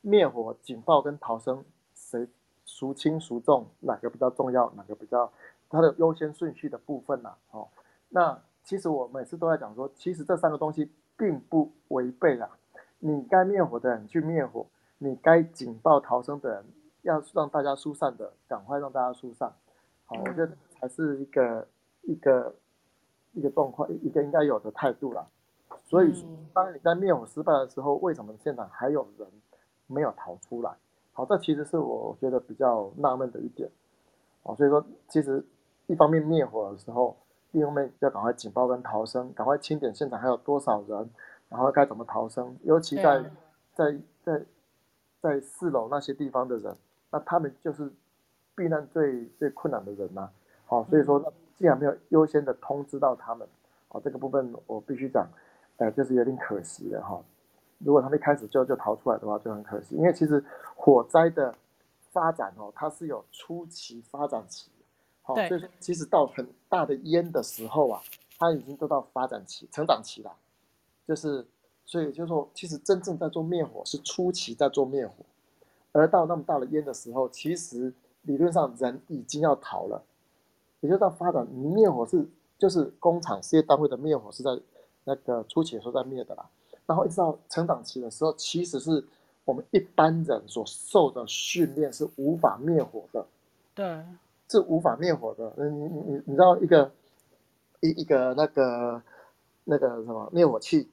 [0.03, 2.29] 灭火警报跟逃生谁
[2.64, 5.29] 孰轻孰重，哪个比较重要，哪个比较。
[5.69, 7.69] 它的优先顺序的部分呐、啊，哦，
[8.11, 12.49] 那其实我每次都在讲说，其实这三个东西并不违背啊。
[13.01, 14.64] 你该灭火的人去灭火，
[14.99, 16.64] 你该警报逃生的人
[17.03, 19.53] 要让大家疏散的，赶快让大家疏散。
[20.07, 21.69] 好，我觉得才是一个
[22.03, 22.55] 一个
[23.33, 25.27] 一个状况，一个应该有的态度啦。
[25.85, 29.29] 所以，当你在灭火失败的时候，为什么现场还有人
[29.87, 30.73] 没有逃出来？
[31.12, 33.71] 好，这其实是我觉得比较纳闷的一点。
[34.42, 35.45] 哦，所以说其实。
[35.88, 37.16] 一方面灭火的时候，
[37.53, 41.09] 另一方面要赶快警报跟逃生，赶快清点现场还有多少人，
[41.49, 42.59] 然后该怎么逃生。
[42.64, 43.25] 尤其在
[43.73, 44.45] 在在
[45.21, 46.77] 在四楼那些地方的人，
[47.12, 47.88] 那他们就是
[48.57, 50.33] 避难最最困难的人呐、啊。
[50.64, 53.47] 好，所以说既然没有优先的通知到他们，
[53.88, 55.29] 好，这个部分我必须讲，
[55.77, 57.23] 呃，就是有点可惜的哈。
[57.79, 59.95] 如果他们一开始就就逃出来的话，就很可惜。
[59.95, 60.42] 因为其实
[60.75, 61.55] 火灾的
[62.11, 64.71] 发展哦，它是有初期发展期。
[65.23, 68.01] 好，所以说其实到很大的烟的时候啊，
[68.38, 70.33] 它已经都到发展期、成长期了。
[71.07, 71.47] 就是，
[71.85, 75.14] 所以就是说，其实真正在做灭火是初期在做灭火，
[75.92, 77.92] 而到那么大的烟的时候，其实
[78.27, 80.03] 理论上人已经要逃了。
[80.81, 82.27] 也就到发展，灭火是
[82.59, 84.51] 就是工厂事业单位的灭火是在
[85.05, 86.47] 那个初期的时候在灭的啦。
[86.85, 89.03] 然后一直到成长期的时候，其实是
[89.45, 93.27] 我们一般人所受的训练是无法灭火的。
[93.75, 94.05] 对。
[94.49, 95.53] 是无法灭火的。
[95.57, 96.89] 嗯，你你你你知道一个
[97.81, 99.03] 一一个那个
[99.65, 100.89] 那个什么灭火器，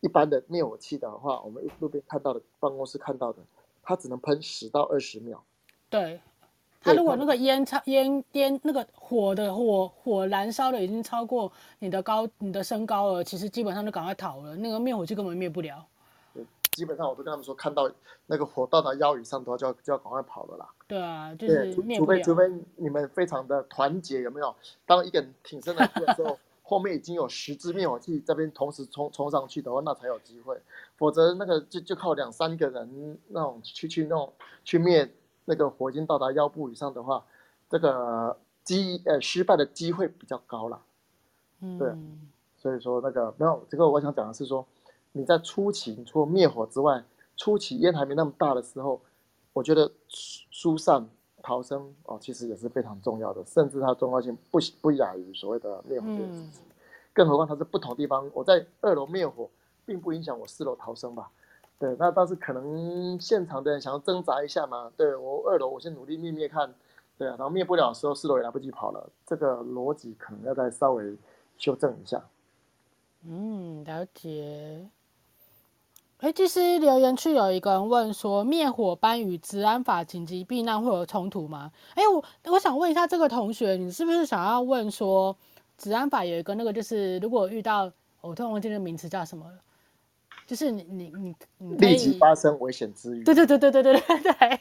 [0.00, 3.42] 一般的灭火器的话，我们路边看到的，办公室看到的，
[3.82, 5.44] 它只能喷十到二十秒。
[5.90, 6.22] 对，
[6.80, 15.86] 它如果那个烟超烟烟那个火的火火燃烧的已经超过你的高你的身高了，其实基本上就赶快逃了，那个灭火器根本灭不了。
[16.72, 17.90] 基本上我都跟他们说，看到
[18.26, 20.68] 那个火到达腰以上的话，就要就要赶快跑了啦。
[20.86, 22.44] 对啊，就是除除非除非
[22.76, 24.54] 你们非常的团结，有没有？
[24.86, 30.56] 当一个人挺身而出的时候， 后面已经有十支灭火器这边同时冲冲上去的话，那才有机会。
[30.96, 34.32] 否则那个就就靠两三个人那种去去那种
[34.64, 35.12] 去灭
[35.44, 37.24] 那个火已经到达腰部以上的话，
[37.68, 40.80] 这个机呃失败的机会比较高了。
[41.60, 41.92] 嗯，对。
[42.56, 44.66] 所以说那个没有这个，我想讲的是说。
[45.12, 47.02] 你在初期，除了灭火之外，
[47.36, 49.00] 初期烟还没那么大的时候，
[49.52, 51.04] 我觉得疏散
[51.42, 56.62] 逃生哦，其实也是非常重要的，甚至它重要性不不亚于所谓的灭火这件事情。
[57.12, 59.50] 更何况它是不同地方，我在二楼灭火，
[59.84, 61.28] 并不影响我四楼逃生吧？
[61.80, 64.92] 对，那倒是可能现场的人想要挣扎一下嘛。
[64.98, 66.72] 对，我二楼，我先努力灭灭看，
[67.16, 71.16] 对啊，然后灭不了的时候，四楼也来不及跑了，这个逻辑可能要再稍微
[71.56, 72.22] 修正一下。
[73.26, 74.86] 嗯，了解。
[76.18, 81.72] 哎，其实留言区有一个人问说，灭火班与治安法紧急避难会有冲突吗？
[81.94, 85.34] 哎，我我想问一下这个同学，你是不是想要问说，
[85.78, 87.90] 治安法有一个那个，就是如果遇到，
[88.20, 89.58] 我突然忘记那个名词叫什么了，
[90.50, 93.22] 就是你你你你立即发生危险之余。
[93.22, 94.60] 对对对对对对对对。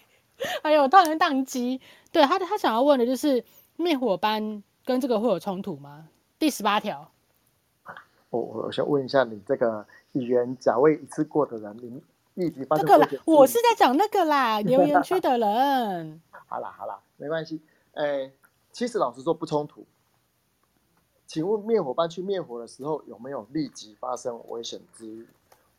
[0.62, 1.82] 哎呦，突然宕机。
[2.12, 3.44] 对他他想要问的就是
[3.76, 6.08] 灭火班跟这个会有冲突吗？
[6.38, 7.10] 第十八条。
[8.30, 9.88] 我我想问一下你这个。
[10.14, 12.02] 语言假位一次过的人，你
[12.34, 12.84] 立即发生。
[12.84, 16.20] 这个啦，我是在讲那个啦，留言区的人。
[16.48, 17.62] 好啦好啦，没关系。
[17.94, 18.34] 哎、欸，
[18.72, 19.86] 其实老实说不冲突。
[21.28, 25.28] 请问灭火班去灭火的时候有没有立即发生危险之虞？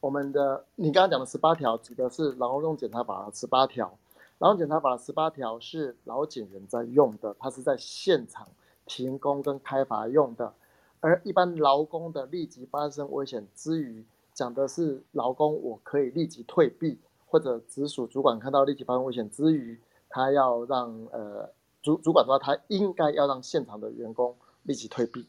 [0.00, 3.98] 我们的你刚刚讲的十八条指的是劳动检查法的十八条，
[4.38, 8.48] 劳动检查法的十八条是劳检员在用的，它是在现场
[8.86, 10.54] 停工跟开罚用的，
[11.00, 21.50] 而一般劳工的立即发生危险之余，讲的是劳工我可以立即退避，或者直属主管看到立即发生危险之余，他要让呃
[21.82, 25.26] 主主管的话，他应该要让现场的员工立即退避。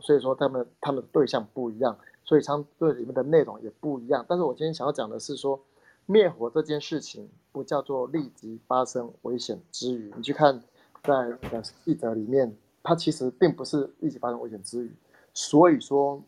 [0.00, 4.22] 所以说他们他们的对象不一样，所以相对里面的内容也不一样。
[4.28, 5.58] 但是我今天想要讲的是说，
[6.04, 10.62] 灭火这件事情不叫做立即发生危险之余，你去看
[11.02, 14.94] 在那个记者里面，它其实并不是立即发生危险之余。
[15.32, 16.22] 所以说，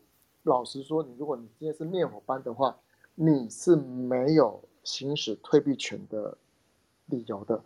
[0.44, 2.74] 老实说，你如果你今天是灭火班的话，
[3.14, 6.34] 你是没有行使退避权的
[7.08, 7.62] 理由的，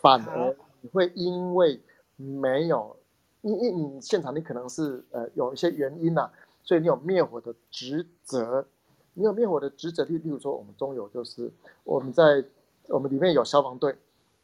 [0.00, 1.80] 反而你会因为
[2.14, 2.96] 没有。
[3.40, 6.32] 因为你现场你可能是呃有一些原因呐、啊，
[6.72, 8.64] 所以你有灭火的职责，
[9.12, 11.52] 你有灭火的职责，例例如说我们中油就是
[11.84, 12.42] 我们在
[12.88, 13.94] 我们里面有消防队，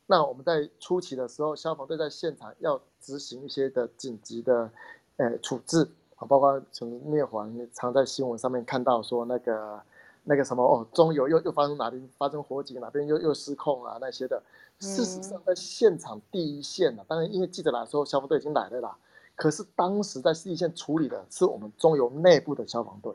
[0.04, 4.70] 那我们在初期的时候，消防队在现场要执行一些的紧急的
[5.16, 9.80] 呃处置啊，包括从灭火，你常在新闻上面看到说那个
[10.24, 14.42] 那个什么哦，中油又又发生哪里发生火警，哪边又又失控啊那些的。
[14.80, 18.94] 事实上，在现场第一线呢、啊，当然因为记者来的时候，消防队已经来了啦。
[19.38, 23.14] 可是当时在第一线处理的是我们中油内部的消防队，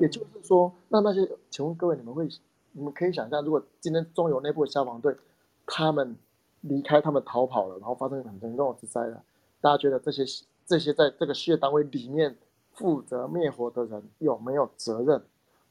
[0.00, 2.28] 也就是说，那那些，请问各位，你们会，
[2.72, 5.16] 你们可以想象，如果今天中油内部的消防队
[5.64, 6.16] 他们
[6.62, 9.22] 离开，他们逃跑了，然后发生很严重的火灾了，
[9.60, 10.24] 大家觉得这些
[10.66, 12.36] 这些在这个事业单位里面
[12.72, 15.22] 负责灭火的人有没有责任？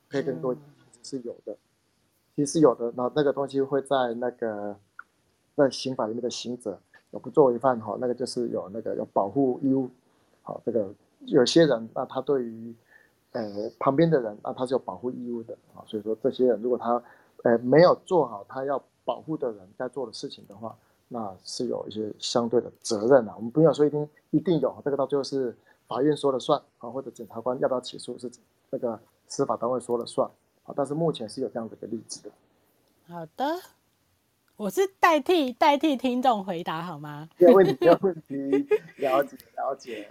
[0.07, 0.57] 可以跟各位，
[1.03, 1.57] 是有的，
[2.35, 2.85] 其实是有的。
[2.95, 4.77] 然后那个东西会在那个。
[5.57, 6.77] 在刑法里面的刑责
[7.11, 9.89] 有不作为犯哈，那个就是有那个有保护义务，
[10.41, 10.93] 好，这个
[11.25, 12.75] 有些人那他对于
[13.31, 17.01] 呃旁边的人那他是有保护义务的啊，所以说这些人如果他
[17.43, 20.75] 呃没有做好他要保护的人该做的事情的话，
[21.07, 23.33] 那是有一些相对的责任啊。
[23.37, 25.55] 我们不要说一定一定有，这个到最后是
[25.87, 28.29] 法院说了算啊，或者检察官要不要起诉是
[28.71, 30.29] 那个司法单位说了算
[30.63, 32.31] 啊，但是目前是有这样的一个例子的。
[33.07, 33.45] 好的。
[34.57, 37.27] 我是代替代替听众回答好吗？
[37.37, 40.09] 没有问题，没有问题，了解了解。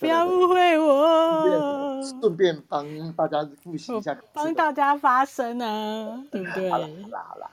[0.00, 2.02] 不要误会我。
[2.02, 6.68] 顺便帮大家复习一下，帮大家发声啊，对不对？
[6.70, 7.50] 好了好了，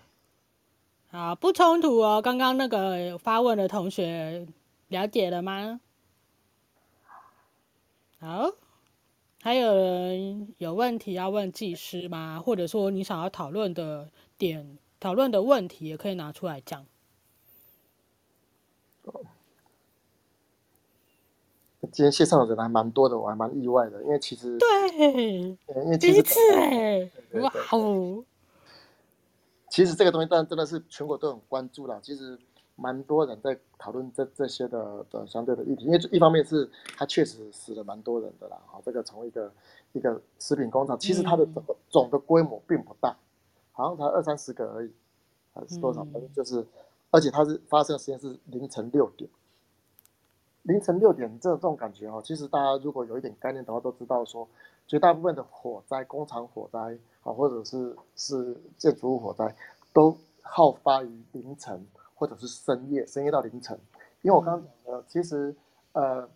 [1.12, 2.20] 好，不冲突哦。
[2.20, 4.48] 刚刚那个发问的同学
[4.88, 5.80] 了解了吗？
[8.20, 8.52] 好，
[9.44, 12.42] 还有人有问题要问技师吗？
[12.44, 14.80] 或者说你想要讨论的点？
[15.02, 16.86] 讨论的问题也可以拿出来讲。
[21.92, 28.24] 今天线上的人还蛮多的，我还蛮意外的，因为其实对，因为第一次哎，哇哦！
[29.70, 32.00] 其实这个东西当然真的是全国都很关注了。
[32.04, 32.38] 其实
[32.76, 38.62] 蛮多人在讨论这这些的的相对的议题，因为一方面是它确实死了蛮多人的啦。
[38.68, 39.52] 哈，这个从一个
[39.94, 43.18] 一个食品工厂，其实它的总总的规模并不大。
[43.72, 44.92] 好像才二三十个而已，
[45.54, 46.04] 还是多少？
[46.06, 46.66] 反正就是，
[47.10, 49.30] 而且它是发生的时间是凌晨六点。
[50.64, 54.48] 凌晨六点这种这种感觉哦，其实大家如果有一点概念的话，都知道说，
[54.88, 56.80] 绝大部分的火灾、工厂火灾
[57.24, 59.56] 啊，或者是是建筑物火灾，
[59.94, 63.80] 都好发于凌晨或者是深夜，深夜到凌晨。
[64.22, 65.56] 因为我刚刚讲的，其实
[65.94, 66.30] 呃，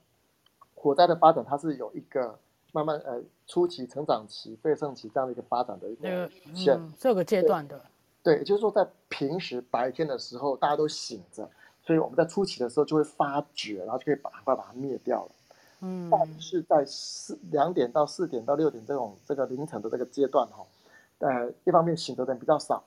[0.73, 2.39] 火灾的发展它是有一个。
[2.71, 7.79] 慢慢呃，初期成长期、倍盛期这样的一个发展的一个线，嗯、这个阶段的。
[8.23, 11.47] 对，也就是说，在平时白天的时候，大家都醒着，
[11.85, 15.31] 所以我们在初期的时候就会发觉，然后就可以把快把它灭掉了。
[15.81, 16.09] 嗯。
[16.09, 20.65] 但是在四两点到四点到六点这种这个凌晨的这个阶段哈，
[21.19, 22.83] 呃，一方面醒着的人比较少，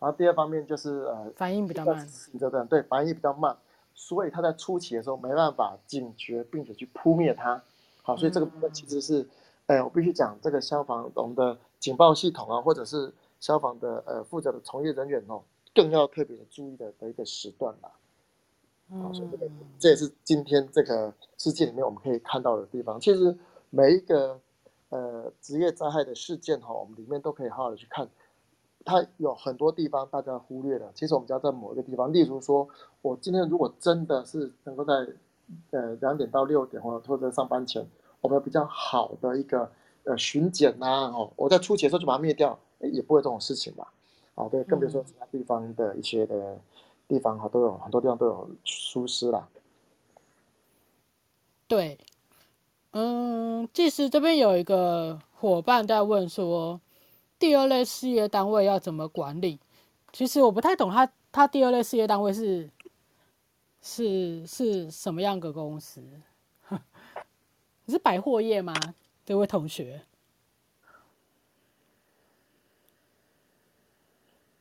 [0.00, 3.56] 然后第二方面就是呃反应比较慢，醒着的人对反应比较慢，
[3.94, 7.62] 所以他在初期的时候没办法警觉，并且去扑灭它。
[8.02, 9.26] 好，所以这个部分其实是，哎、
[9.76, 15.42] 欸，我必须讲，这个消防我们的警报系统啊，或者是消防的呃负责的从业人员哦，
[15.74, 17.90] 更要特别的注意的的一个时段啦。
[19.00, 19.48] 好，所以这个
[19.78, 22.98] 这也是今天这个事件里面我们可以看到的地方。
[23.00, 23.36] 其实
[23.70, 24.40] 每一个
[24.88, 28.08] 呃职业灾害的事件哈，我们里面都可以好好的去看，
[28.84, 30.90] 它有很多地方大家忽略了。
[30.94, 32.68] 其实我们只要在某一个地方，例如说，
[33.02, 35.06] 我今天如果真的是能够在
[35.70, 37.86] 呃，两点到六点或者或者上班前，
[38.20, 39.70] 我们比较好的一个
[40.04, 43.92] 呃巡检呐，哦，我在初期的时候就把它灭掉，也不会这种事情吧？
[44.34, 46.58] 哦，对，更别说其他地方的一些的
[47.08, 49.48] 地方哈，都有很多地方都有疏失啦。
[51.66, 51.98] 对，
[52.92, 56.80] 嗯，技师这边有一个伙伴在问说，
[57.38, 59.60] 第二类事业单位要怎么管理？
[60.12, 62.68] 其实我不太懂他，他第二类事业单位是
[63.80, 66.02] 是是什么样的公司？
[67.90, 68.72] 你是百货业吗？
[69.26, 70.00] 这位同学？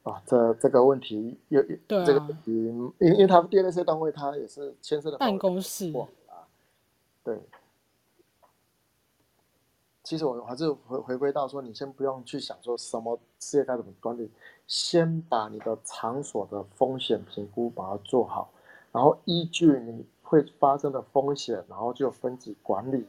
[0.01, 5.93] 啊，这这个问题有，对啊、这个问题，因因为他第二类事业单位，他也是牵涉的办公室
[6.25, 6.49] 啊，
[7.23, 7.39] 对。
[10.01, 14.31] 其实我还是回回归到说，你先不用去想说什么事业该怎么管理，
[14.65, 18.51] 先把你的场所的风险评估把它做好，
[18.91, 23.05] 然后依据你会发生的风险，然后就分级管理，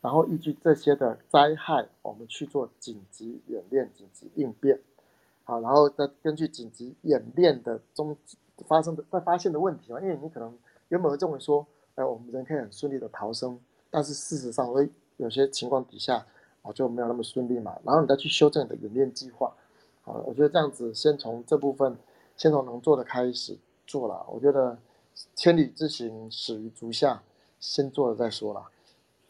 [0.00, 4.78] 然后依据这些的灾害，我们去做紧急演练、紧急应变。
[5.44, 8.16] 好，然后再根据紧急演练的中
[8.66, 10.56] 发生的、再发现的问题嘛，因为你可能
[10.88, 13.58] 原本会认为说，哎，我们人可以很顺利的逃生，
[13.90, 16.24] 但是事实上会有些情况底下，
[16.62, 17.76] 啊，就没有那么顺利嘛。
[17.82, 19.52] 然后你再去修正你的演练计划。
[20.02, 21.96] 好，我觉得这样子先从这部分，
[22.36, 24.24] 先从能做的开始做了。
[24.28, 24.78] 我觉得
[25.34, 27.22] 千里之行，始于足下，
[27.58, 28.62] 先做了再说了。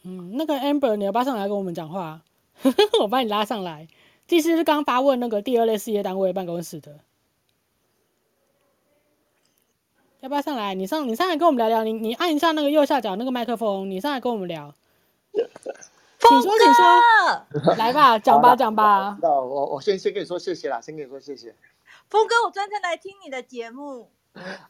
[0.02, 2.22] 嗯，那个 Amber，你要不要上来跟我们讲话？
[3.00, 3.88] 我把你拉上来。
[4.26, 6.98] 其实是刚发问那个第二类事业单位办公室的，
[10.20, 10.74] 要不要上来？
[10.74, 11.82] 你上你上来跟我们聊聊。
[11.84, 14.74] 你你按一下那个右下角那个麦克风，你上来跟我们聊。
[15.32, 19.16] 请说，请说，来吧，讲吧，讲吧。
[19.22, 21.54] 那我我先先跟你说谢谢啦，先跟你说谢谢。
[22.08, 24.10] 峰哥，我专程来听你的节目。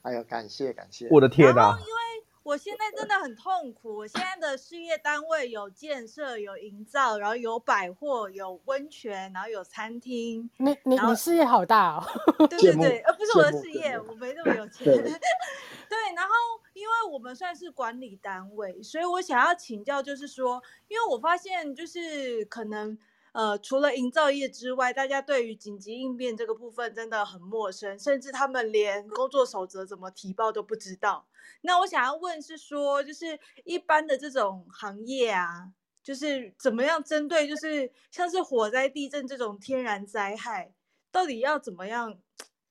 [0.03, 1.09] 哎呀，感谢感谢。
[1.11, 1.77] 我的天哪！
[1.81, 2.01] 因为
[2.49, 3.95] 我现在真的很痛苦。
[3.95, 10.49] 我现在的事业单位有建设、有营造，然后有百货、有温泉，然后有餐厅。
[10.57, 12.07] 你你你事业好大哦！
[12.49, 14.87] 对对对，呃不是我的事业，我没那么有钱。
[14.87, 16.33] 对， 对，然后
[16.73, 22.97] 因为我们算是管理单位，所以我想要请教，就是说，因为我发现就是可能。
[23.33, 31.27] 呃，除了营造业之外，大家对于紧急应变这个部分真的很陌生，甚至他们连工作守则怎么提报都不知道。
[31.61, 35.73] 那我想要问是说，就是一般的这种行业啊，
[36.03, 40.73] 就是怎么样针对，就是像是火灾、地震这种天然灾害，
[41.11, 42.19] 到底要怎么样，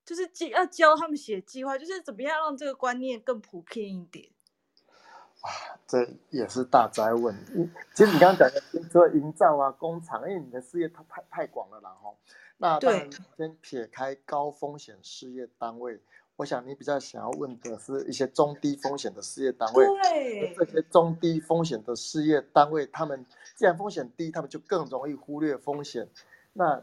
[0.05, 4.29] 就是要教他们写计划，就是怎么样让这个观念更普遍一点。
[5.41, 7.35] 啊，这也是大哉问。
[7.93, 12.13] 其实你刚刚讲的，除了营造啊、工厂，因为你的事业太太太广了啦，哈。
[12.57, 15.99] 那当然，先撇开高风险事业单位，
[16.37, 19.85] 我想你比较想要问的是一些中低风险的事业单位。
[20.01, 20.55] 对。
[20.55, 23.23] 这些中低风险的事业单位，他们
[23.55, 26.09] 既然风险低，他们就更容易忽略风险。
[26.53, 26.81] 那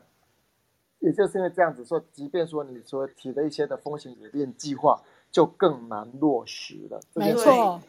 [1.01, 5.03] 也就是因为这样子说，即便说你说提的一些的风险演练计划，
[5.33, 7.01] 就更难落实了。
[7.15, 7.81] 没错。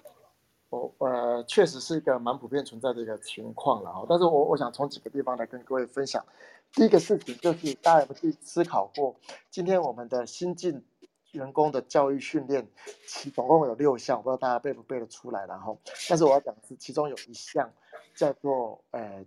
[0.75, 4.05] 我呃，确实是一个蛮普遍存在的一个情况了哈。
[4.09, 6.23] 但是我我想从几个地方来跟各位分享。
[6.73, 9.15] 第一个事情就是大家有没有去思考过，
[9.49, 10.83] 今天我们的新进
[11.31, 12.67] 员工的教育训练，
[13.07, 15.45] 其总共有六项，我不知道大家背不背得出来。
[15.45, 15.77] 然后，
[16.09, 17.71] 但是我要讲的是，其中有一项
[18.13, 19.23] 叫做呃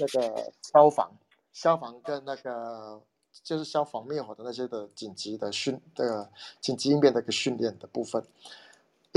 [0.00, 1.08] 那个消防，
[1.52, 3.00] 消防跟那个
[3.44, 6.28] 就是消防灭火的那些的紧急的训的
[6.60, 8.20] 紧急应变的一个训练的部分。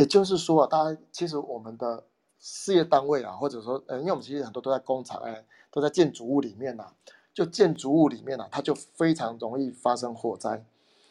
[0.01, 2.03] 也就是说啊，大家其实我们的
[2.39, 6.93] 事业单位啊，或者说，呃，因为我们其实很多都在工厂，哎，都在建筑物里面呐、啊，
[7.31, 10.65] 就建筑物里面呐、啊，它就非常容易发生火灾。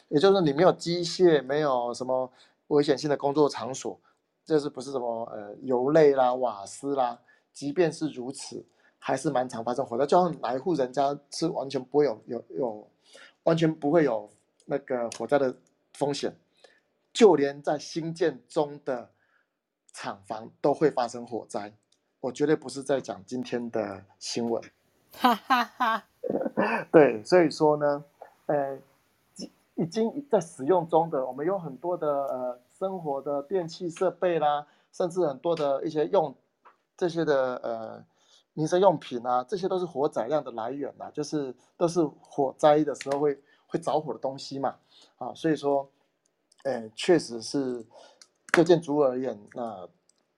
[0.09, 2.29] 也就是说，你没有机械，没有什么
[2.67, 3.97] 危险性的工作场所，
[4.43, 7.17] 这是不是什么呃油类啦、瓦斯啦？
[7.53, 8.65] 即便是如此，
[8.99, 10.05] 还是蛮常发生火灾。
[10.05, 12.87] 就像哪一户人家是完全不会有有有，
[13.43, 14.29] 完全不会有
[14.65, 15.55] 那个火灾的
[15.93, 16.35] 风险。
[17.13, 19.09] 就连在新建中的
[19.91, 21.73] 厂房都会发生火灾，
[22.21, 24.63] 我绝对不是在讲今天的新闻。
[25.11, 26.05] 哈哈哈。
[26.89, 28.05] 对，所以说呢，
[28.45, 28.79] 呃，
[29.75, 36.33] 已经在使用中的，我们有很多的呃生活的电器设备啦，甚至很多的一些用
[36.95, 38.05] 这些的呃
[38.53, 43.37] 民生用品啊，这些都是火载量的来源啦，就是都是火灾的时候会
[43.67, 44.75] 会着火的东西嘛，
[45.17, 45.89] 啊，所以说。
[46.63, 47.83] 哎，确实是，
[48.53, 49.89] 就建筑物而言，那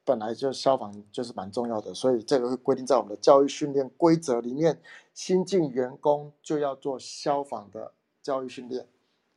[0.05, 4.79] 本来就消防就是蛮重要的，所以这个会规定在我们的教育训练规则里面，
[5.13, 8.87] 新进员工就要做消防的教育训练，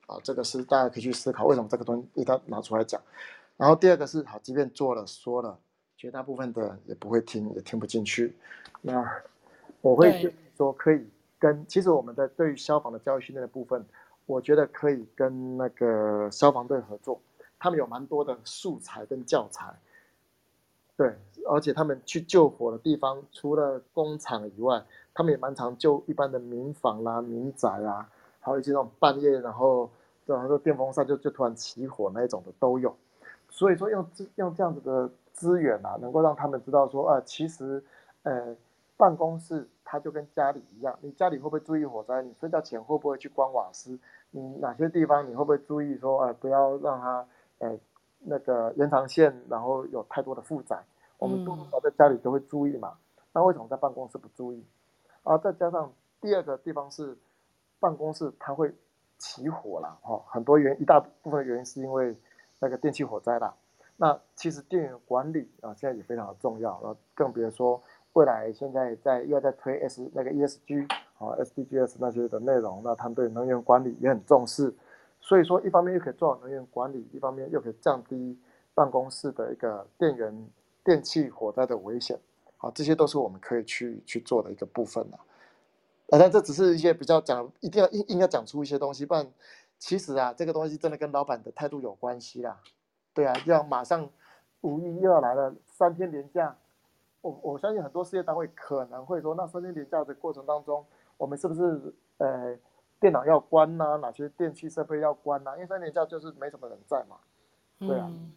[0.07, 3.03] 啊，这个是大家可以去思考为什么这个东西一定要拿出来讲。
[3.57, 5.59] 然后第二个是，好，即便做了说了，
[5.97, 8.37] 绝大部分的人也不会听，也听不进去。
[8.83, 9.05] 那
[9.81, 11.09] 我会说，可以
[11.39, 13.85] 跟其实我们在对于消防的教育训练的部分。
[14.27, 17.21] 我觉得可以跟那个消防队合作，
[17.59, 19.73] 他们有蛮多的素材跟教材，
[20.97, 21.17] 对，
[21.49, 28.09] 而且他们去救火的地方，除了工厂以外，他们也蛮常救一般的民房啦、民宅啦，
[28.41, 29.89] 还有一些那种半夜然后
[30.27, 32.95] 然后电风扇就就突然起火那一种的都有。
[33.49, 37.83] 所以说用这用这样子的资源啊，能够让他们知道说啊，其实
[38.25, 38.57] 呃
[38.97, 42.21] 办公室它就跟家里一样，你家里会不会注意火灾？
[42.21, 43.97] 你睡觉前会不会去关瓦斯？
[44.33, 47.27] 你哪些地方你会不会注意说，呃，不要让它，
[47.59, 47.79] 呃，
[48.19, 50.77] 那个延长线，然后有太多的负载？
[51.19, 52.95] 我们多少在家里都会注意嘛。
[53.33, 54.65] 那为什么在办公室不注意？
[55.23, 57.17] 啊，再加上第二个地方是
[57.79, 58.75] 办公室它会
[59.19, 62.17] 起火了，哈，很多原一大部分的原因是因为
[62.59, 63.55] 那个电器火灾啦。
[63.99, 67.81] 那其实电源管理啊，现在也非常的重要，啊更别说
[68.17, 70.89] 未来现在在又在推 S 那个 ESG。
[71.19, 74.75] 好，SDGs 那些的内容，那他们对能源管理也很重视，
[75.19, 78.39] 所以说一方面又可以做好能源管理，一方面又可以降低
[78.75, 80.49] 办公室的一个电源、
[80.85, 82.19] 电气火灾的危险。
[82.59, 85.17] 好，这些都是我们可以去去做的一个部分啊。
[86.09, 89.27] 但这只是一些比较讲，一定要应应该讲出一些东西，不然
[89.79, 92.61] 其实啊，这个东西真的跟老板的态度有关系啦。
[93.15, 94.07] 对啊，要马上
[94.61, 96.55] 五一又要来了，三天连假，
[97.27, 100.85] 我我相信很多事业单位可能会说，那三天连假的过程当中。
[101.19, 102.55] 我们是不是呃
[103.01, 103.97] 电脑要关呐、啊？
[103.97, 105.55] 哪些电器设备要关呐、啊？
[105.55, 107.17] 因为三年假就是没什么人在嘛，
[107.79, 108.33] 对啊，嗯、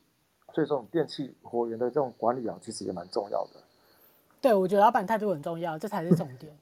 [0.54, 3.60] 所以这种电器火源的这种管理啊，其实也蛮重要的。
[4.40, 6.58] 对，我觉得老板态度很重要，这才是重点。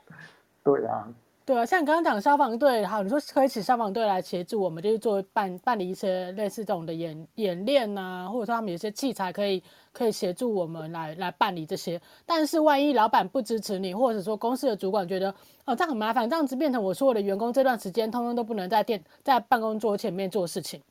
[0.62, 1.08] 对啊。
[1.46, 12.00] 对啊，像你刚刚讲消防队，好，你说可以请消防队来协助我们，就是做办办理一些类似这种的演演练啊，或者说他们有些器材可以可以协助我们来来办理这些。
[12.24, 15.30] 但是万一老板不支持你，或者说公司的主管觉得
[15.66, 20.82] 哦这样很麻烦，这样子变成我所有的员工这段时间通通都不能在电在办公桌前面做事情，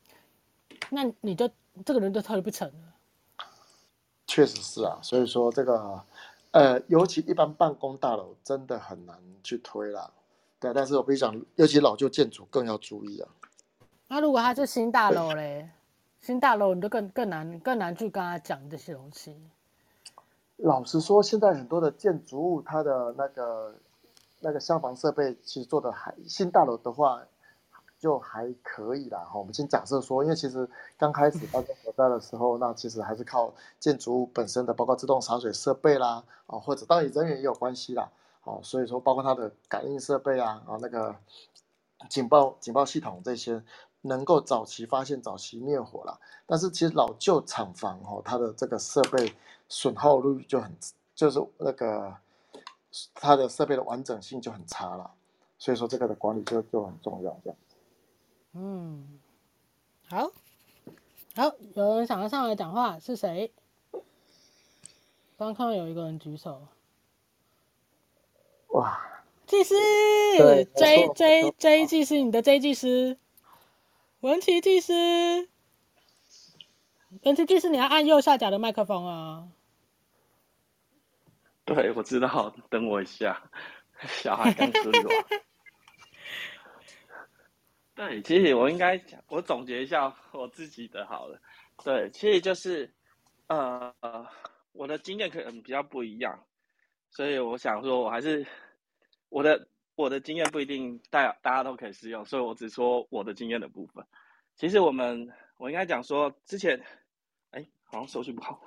[0.90, 1.50] 那你就
[1.84, 3.44] 这个人就推不成了。
[4.28, 6.00] 确实是啊，所以说这个
[6.52, 10.08] 呃，尤其一般办公大楼真的很难去推啦。
[10.64, 13.28] 对，但是我跟你讲，尤其老旧建筑更要注意啊。
[14.08, 15.68] 那如果它是新大楼嘞，
[16.22, 19.36] 新大楼你就更更难更难去跟他讲这些东西。
[20.56, 23.74] 老实说，现在很多的建筑物，它的那个
[24.40, 27.20] 那个消防设备其实做的还，新大楼的话
[27.98, 29.18] 就还可以啦。
[29.18, 38.08] 哈，我们先假设说，因为其实刚开始发生火灾的时候，那其实还是靠建筑物本身的，包括自动洒水设备啦，啊，或者当然人员也有关系啦。
[38.44, 41.16] 哦，所以说包括它的感应设备啊，啊那个
[42.08, 43.62] 警报警报系统这些，
[44.02, 46.20] 能够早期发现、早期灭火了。
[46.44, 49.34] 但是其实老旧厂房哦，它的这个设备
[49.68, 50.76] 损耗率就很，
[51.14, 52.14] 就是那个
[53.14, 55.10] 它的设备的完整性就很差了。
[55.58, 57.58] 所以说这个的管理就就很重要，这样。
[58.52, 59.20] 嗯，
[60.10, 60.30] 好，
[61.34, 63.50] 好，有人想要上来讲话是谁？
[65.36, 66.60] 刚刚看到有一个人举手。
[69.54, 73.16] 哇，技师，J J J 技师，你的 J 技师，
[74.18, 75.48] 文琪技师，
[77.22, 79.48] 文琪技师，你要按右下角的麦克风啊。
[81.64, 83.48] 对，我知道，等我一下，
[84.08, 85.08] 小孩刚睡了。
[87.94, 91.40] 对，其实我应该讲，我总结一下我自己的好了。
[91.84, 92.92] 对，其实就是，
[93.46, 93.94] 呃，
[94.72, 96.44] 我的经验可能比较不一样，
[97.12, 98.44] 所以我想说，我还是。
[99.34, 99.66] 我的
[99.96, 104.04] 我的经验不一定大大家都可以适用，所以我只说我的经验的部分。
[104.54, 106.80] 其实我们我应该讲说之前，
[107.50, 108.60] 哎，好像手续不好。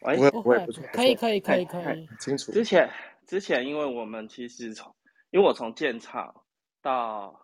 [0.00, 0.56] 喂，不会，
[0.94, 2.50] 可以可以可以可以，清楚。
[2.52, 2.90] 之前
[3.26, 4.94] 之前，因为我们其实从，
[5.30, 6.34] 因为我从建厂
[6.80, 7.38] 到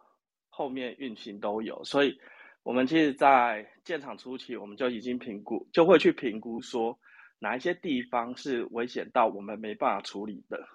[0.49, 2.19] 后面运行都有，所以
[2.63, 6.99] 我们其实，在建厂初期，我们就已经评估，就会去评估说
[7.39, 10.67] 哪一些地方是危险到我们没办法处理的。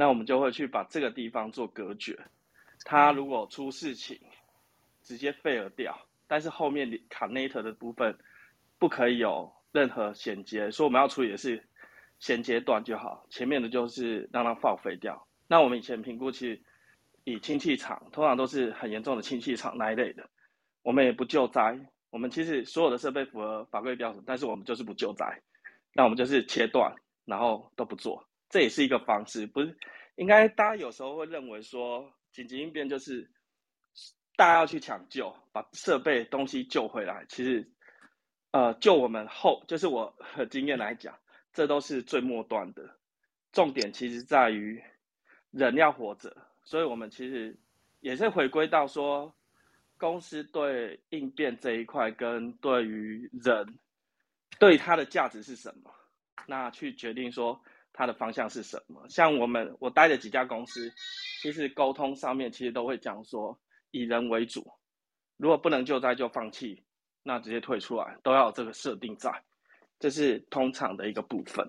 [0.00, 2.16] 那我们就会去把这个地方做隔绝，
[2.84, 4.20] 它如果出事情，
[5.02, 8.16] 直接废了掉，但是后面 connector 的部分
[8.78, 11.64] 不可以有任何衔接，所以我们要处理的是
[12.20, 15.26] 衔接段就好，前面的就是让它报废掉。
[15.48, 16.62] 那我们以前评估其实
[17.24, 20.30] 以氢气厂，通常都是很严重的氢气厂那一类的，
[20.82, 21.76] 我们也不救灾，
[22.10, 25.42] 我们其实所有的设备符合法规标准，但是我们就是不救灾，
[25.92, 26.94] 那我们就是切断，
[27.24, 28.27] 然后都不做。
[28.50, 29.76] 这也是一个方式，不是
[30.16, 33.30] 应该大家有时候会认为说紧急应变就是
[34.36, 37.26] 大家要去抢救，把设备东西救回来。
[37.28, 37.70] 其实，
[38.52, 41.18] 呃，就我们后就是我 的经验来讲，
[41.52, 42.96] 这都是最末端的。
[43.52, 44.82] 重点其实在于
[45.50, 46.34] 人要活着，
[46.64, 47.58] 所以我们其实
[48.00, 49.34] 也是回归到说，
[49.98, 53.78] 公司对应变这一块跟对于人
[54.58, 55.92] 对它的价值是什么，
[56.46, 57.60] 那去决定说。
[57.92, 59.04] 它的方向是什么。
[59.08, 60.92] 像我们我待的几家公司，
[61.42, 63.58] 其实沟通上面其实都会讲说
[63.90, 64.70] 以人为主，
[65.36, 66.84] 如果不能救灾就放弃，
[67.22, 69.42] 那直接退出来，都要有这个设定在，
[69.98, 71.68] 这是通常的一个部分。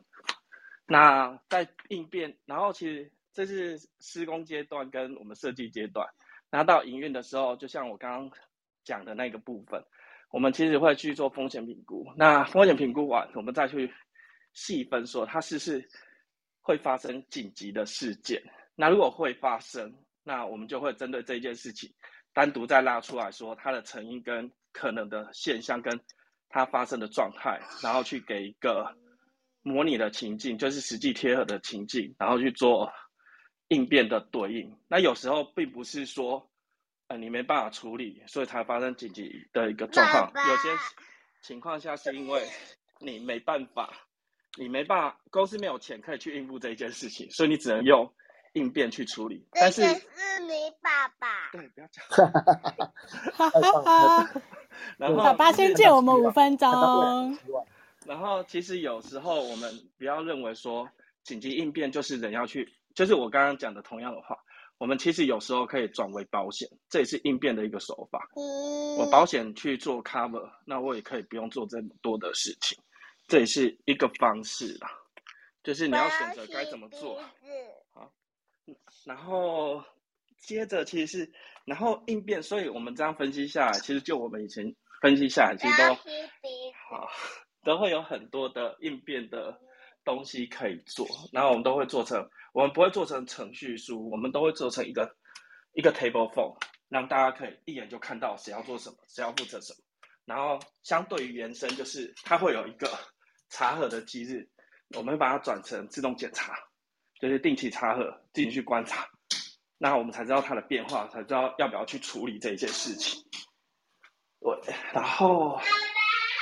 [0.85, 6.07] 那在应变，然后其实这是施工阶段跟我们设计阶段，
[6.49, 8.31] 然后到营运的时候，就像我刚刚
[8.83, 9.83] 讲的那个部分，
[10.29, 12.05] 我们其实会去做风险评估。
[12.15, 13.91] 那风险评估完，我们再去
[14.53, 15.89] 细分说它是不是。
[16.69, 18.39] 会发生紧急的事件，
[18.75, 19.91] 那如果会发生，
[20.23, 21.91] 那我们就会针对这件事情，
[22.31, 25.99] 单独再拉出来说它的成因跟可能的现象跟
[26.47, 28.95] 它发生的状态，然后去给一个
[29.63, 32.93] 模拟的情境，就是实际贴合的情境，然后去做
[33.69, 34.77] 应变的对应。
[34.87, 36.51] 那有时候并不是说，
[37.07, 40.31] 呃，你没办法处理，所以才发生紧急的一个状况。
[40.47, 40.69] 有些
[41.41, 42.47] 情况下是因为
[42.99, 43.91] 你没办法。
[44.59, 48.11] 你没办法，公司没有钱可以去应付这一件事情，所以你只能用
[48.53, 49.47] 应变去处理。
[49.53, 49.87] 但是，是
[50.41, 50.51] 你
[50.81, 51.49] 爸爸。
[51.53, 52.03] 对，不要讲。
[54.97, 56.69] 然后，爸爸先借我们五分钟。
[58.05, 60.89] 然后，其实有时候我们不要认为说
[61.23, 64.37] 紧急应变就是人要去，就是我刚刚讲的同样的话，
[64.77, 68.27] 我们其实有时候可以转为保险，这也是应变的一个手法。
[68.97, 72.77] 我保险去做 cover，那我也可以不用做这么多的事情。
[73.29, 74.89] 这也是一个方式啦，
[75.63, 77.21] 就是你要选择该怎么做。
[77.93, 78.11] 好，
[79.05, 79.83] 然后
[80.39, 81.31] 接着其实是，
[81.63, 85.93] 然后应变，所以我们这样分析下来，其实就我们以前分析下来，其实都
[86.89, 87.07] 好，
[87.63, 89.61] 都会有很多的应变的
[90.03, 91.05] 东西可以做。
[91.31, 95.15] 然后我们都会做成，我们不会做成程序书，我们都会做成一个
[95.73, 96.57] 一个 table form，
[96.87, 99.79] 让大家可以一眼就看到谁要做什么，谁要负责什么。
[100.25, 102.89] 然后相对于原生，就是它会有一个。
[103.49, 104.47] 查核的机制，
[104.95, 106.57] 我们会把它转成自动检查，
[107.19, 109.09] 就是定期查核，自己去观察，
[109.77, 113.23] 那我们才知道它的变化，才知道要不要去处理这一件事情。
[114.39, 115.59] 对，然后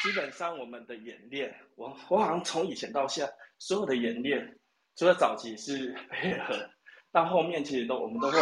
[0.04, 4.60] 基本上我们的演练，我我好像从以前到现在，所有的演练，
[4.96, 6.70] 除了早期是配合，
[7.12, 8.40] 到后面其实都我们都会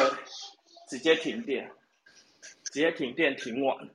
[0.90, 1.72] 直接停电，
[2.66, 3.90] 直接停电停完，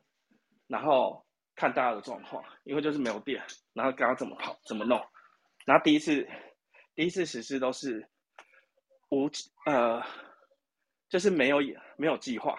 [0.66, 1.26] 然后。
[1.60, 3.44] 看大家的状况，因为就是没有电，
[3.74, 4.98] 然后刚刚怎么跑怎么弄，
[5.66, 6.26] 然后第一次
[6.94, 8.08] 第一次实施都是
[9.10, 9.28] 无
[9.66, 10.02] 呃，
[11.10, 11.58] 就是没有
[11.98, 12.58] 没有计划，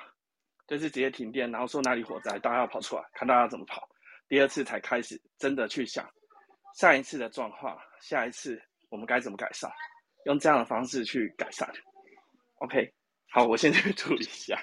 [0.68, 3.90] 就是直接停电，然后说哪里火灾，大家要跑出来，看大家怎么跑。
[4.30, 6.08] 第二次才开始真的去想
[6.76, 9.68] 上一次的状况，下一次我们该怎么改善，
[10.26, 11.68] 用这样的方式去改善。
[12.60, 12.94] OK，
[13.32, 14.62] 好，我先去处理一下。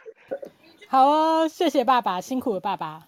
[0.88, 3.07] 好哦，谢谢爸爸，辛苦了爸爸。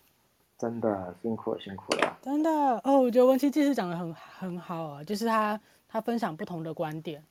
[0.61, 2.19] 真的辛苦了，辛苦了。
[2.21, 2.51] 真的
[2.85, 5.59] 哦，我觉得文琪技师讲的很很好啊，就是他
[5.89, 7.25] 他分享不同的观点，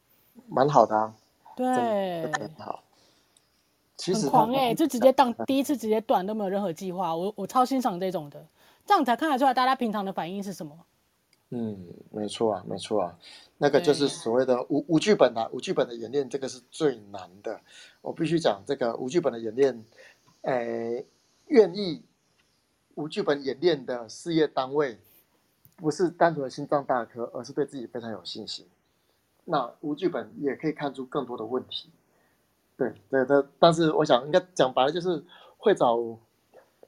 [0.48, 1.14] 蛮好的啊。
[1.56, 2.84] 对，很好。
[3.96, 8.48] 其实很狂哎、欸，就直接当第一次直接断都没有任何计划，我我超欣赏这种的，
[8.86, 10.76] 这样才看得出来大家平常的反应是什么。
[11.52, 11.78] 嗯，
[12.10, 13.16] 没错啊，没错啊，
[13.60, 17.62] 那个就是所谓的无无剧本的、啊、无剧本的演练，这个是最难的。
[18.02, 19.86] 我必须讲这个无剧本的演练，
[20.42, 21.06] 诶，
[21.46, 22.02] 愿意。
[23.00, 25.00] 无剧本演练的事业单位，
[25.78, 28.68] 不是单纯的心脏大科，而是对自己非常有信心。
[29.46, 31.90] 那无剧本也可以看出更多的问题。
[32.76, 35.24] 对对对，但是我想应该讲白了，就是
[35.58, 35.98] 会找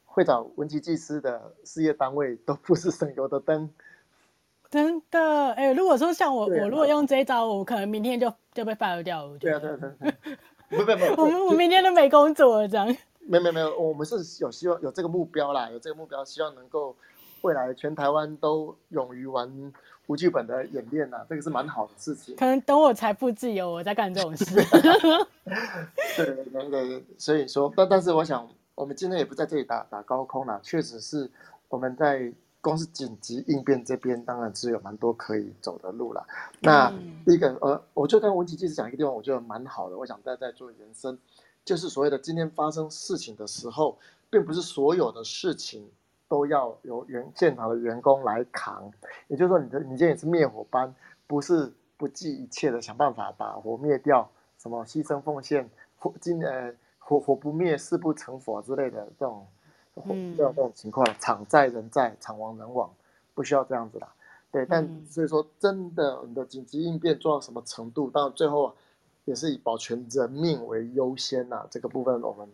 [0.04, 3.70] 会找文琪技师的事业单位，都不是省油的灯。
[4.70, 9.38] 真的，哎、欸，如果说像我，我如果用这一招，我可能明天就就被 fire 掉了。
[9.38, 10.38] 对啊，对对对，
[10.70, 12.94] 不不不， 我们我明天都没工作了，这样。
[13.32, 16.94] 没没没有，我们是有希望有这个目标啦，有这个目标，希望能够
[17.44, 19.50] 未来全台湾都勇于玩
[20.08, 22.36] 无剧本的演练呐，这个是蛮好的事情。
[22.36, 24.54] 可能等我财富自由，我再干这种事。
[26.18, 31.32] 对对对对，所以说，但但是我想，我们今天也不在这里打打高空啦，确实是
[31.70, 36.22] 我们在公司紧急应变这边，当然是有蛮多可以走的路啦。
[36.60, 36.92] 那
[37.26, 41.18] 第一个呃，我就跟文琪记者讲一个地方，我觉得蛮好的，我想再再做延伸。
[41.64, 43.98] 就是所谓的今天发生事情的时候，
[44.30, 45.88] 并不是所有的事情
[46.28, 48.92] 都要由原现场的员工来扛。
[49.28, 50.94] 也就是说，你的你今天也是灭火班，
[51.28, 59.48] 不是不计一切的想办法把火灭掉，什么牺牲奉献，火今呃火火不灭誓不成佛之类的这种，
[59.96, 62.92] 这种这种情况，场在人在，场亡人亡，
[63.36, 64.08] 不需要这样子的。
[64.52, 68.74] 对，但所以说真的你的紧急应变做到什么程度，到最后。
[69.32, 72.46] 也是以保全人命为优先呐、这个部分我们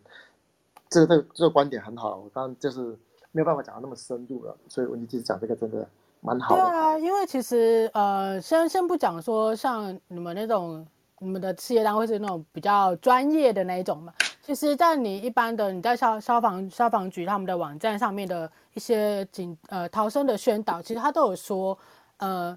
[0.88, 2.96] 这个这个这个观点很好，我刚就是
[3.32, 5.84] 没有办法讲的那么深入了，所以文琪技师讲这个真的
[6.20, 6.62] 蛮好的。
[6.62, 10.86] 对啊，因为其实呃，先先不讲说像你们那种
[11.18, 21.76] 你们的事业单位是那种比较专业的那一种嘛，其实，在你一般的你在消消防消防局他们的网站上面的一些警呃逃生的宣导，其实他都有说
[22.18, 22.56] 呃。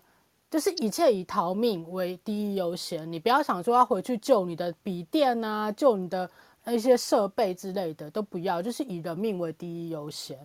[0.51, 6.29] 就是一切以逃命为第一优先，你不要想说要回去救你的笔电啊，救你的
[6.65, 10.37] 那些设备之类的都不要，就是以人命为第一优先。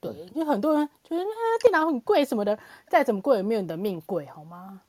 [0.00, 1.24] 对，因为很多人觉得
[1.62, 4.80] 电脑很贵什么的，再怎么贵也没有你的命贵，好吗？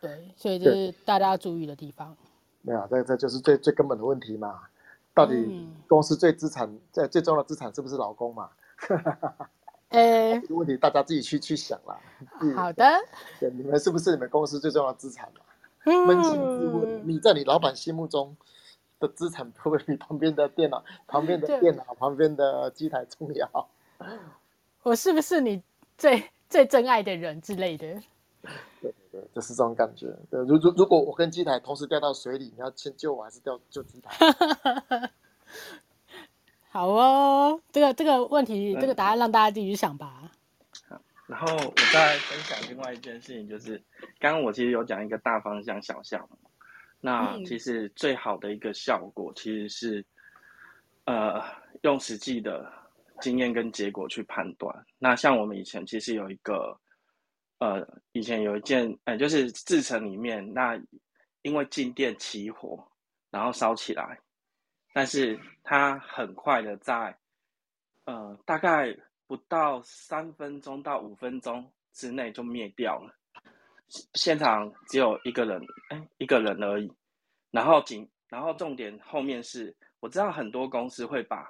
[0.00, 2.16] 对，所以这是大家要注意的地方。
[2.62, 4.60] 没有，这这就是最最根本的问题嘛。
[5.14, 8.50] 到底公司最资产在、嗯、最重要的资产是不是老公嘛？
[9.94, 11.98] 呃、欸，问题大家自己去去想啦。
[12.54, 12.84] 好的，
[13.40, 15.40] 对，你们是不是你们公司最重要的资产嘛？
[15.84, 18.36] 扪心自问，你在你老板心目中
[18.98, 23.68] 的资产会不会比旁边的电脑、旁边的电脑、旁边的机台重要？
[24.82, 25.62] 我是不是你
[25.96, 27.86] 最最珍爱的人之类的？
[28.80, 30.06] 对对对，就是这种感觉。
[30.30, 34.16] 对，如如如果我跟机台同时掉到水里，你要先救我还是掉救机台？
[36.74, 40.28] 好哦，这个这个问题，这个答案让大家自己去想吧。
[40.88, 43.80] 好，然后我再分享另外一件事情，就是
[44.18, 46.36] 刚刚我其实有讲一个大方向、小项目。
[47.00, 50.04] 那其实最好的一个效果，其实是
[51.04, 51.40] 呃
[51.82, 52.68] 用实际的
[53.20, 54.74] 经验跟结果去判断。
[54.98, 56.76] 那像我们以前其实有一个
[57.58, 60.76] 呃，以前有一件，呃，就是制成里面，那
[61.42, 62.84] 因为静电起火，
[63.30, 64.18] 然后烧起来。
[64.94, 67.18] 但是它很快的在，
[68.04, 73.12] 呃，大概不到三分钟到五分钟之内就灭掉了，
[74.14, 76.90] 现场只有一个人，哎，一个人而已。
[77.50, 81.44] 然后警，然后重点后面是，我知道很多公司会把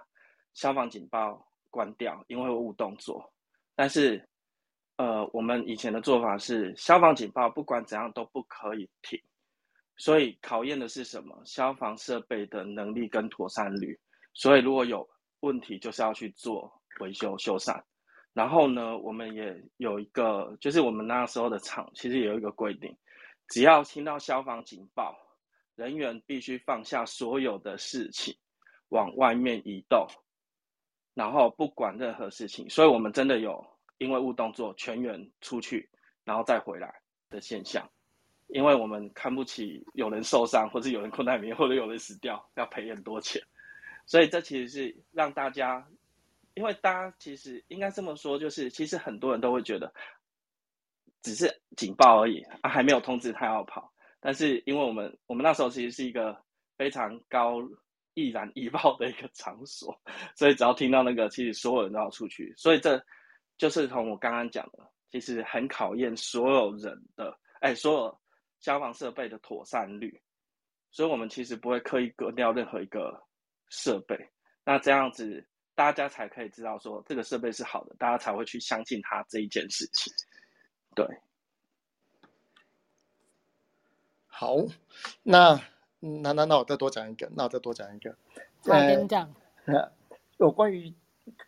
[0.54, 3.30] 消防警报关掉，因为会误动作。
[3.74, 4.26] 但是，
[4.96, 9.20] 呃，我们以前的做法是，消防警报不管怎样都不可以停。
[9.96, 11.40] 所以考验的是什么？
[11.44, 13.98] 消防设备的能力跟妥善率。
[14.32, 15.08] 所以如果有
[15.40, 17.80] 问题，就是要去做维修修缮。
[18.32, 22.96] 然后呢，我们也有一个，就是我们那时候的厂其实也有一个规定，
[23.46, 25.16] 只要听到消防警报，
[25.76, 28.36] 人员必须放下所有的事情，
[28.88, 30.04] 往外面移动，
[31.14, 32.68] 然后不管任何事情。
[32.68, 33.64] 所以我们真的有
[33.98, 35.88] 因为误动作全员出去，
[36.24, 36.92] 然后再回来
[37.30, 37.88] 的现象。
[38.54, 43.42] 因为我们看不起有人受伤，或者有人困在里面，或者有人死掉，要赔很多钱，
[44.06, 45.84] 所以这其实是让大家，
[46.54, 49.92] 因为大家其实应该这么说，就是其实很多人都会觉得，
[51.20, 53.92] 只是警报而已啊，还没有通知他要跑。
[54.20, 56.40] 但是因为我们我们那时候其实是一个
[56.76, 57.60] 非常高
[58.14, 60.00] 易燃易爆的一个场所，
[60.36, 62.54] 所以只要听到那个，其实所有人都要出去。
[62.56, 63.04] 所以这
[63.58, 68.23] 就是从我刚刚讲的，其实很考验所有人的，哎，所有。
[68.64, 70.18] 消防设备的妥善率，
[70.90, 73.22] 所以我们其实不会刻意割掉任何一个
[73.68, 74.16] 设备。
[74.64, 80.10] 那这样子，大家才可以知道说这个设备是好的，大家才会去相信它这一件事情。
[80.94, 81.06] 对，
[84.26, 84.56] 好，
[85.22, 85.60] 那
[86.00, 88.16] 那那那我再多讲一个，那我再多讲一个。
[88.62, 89.30] 好，跟你讲。
[90.38, 90.90] 有关于。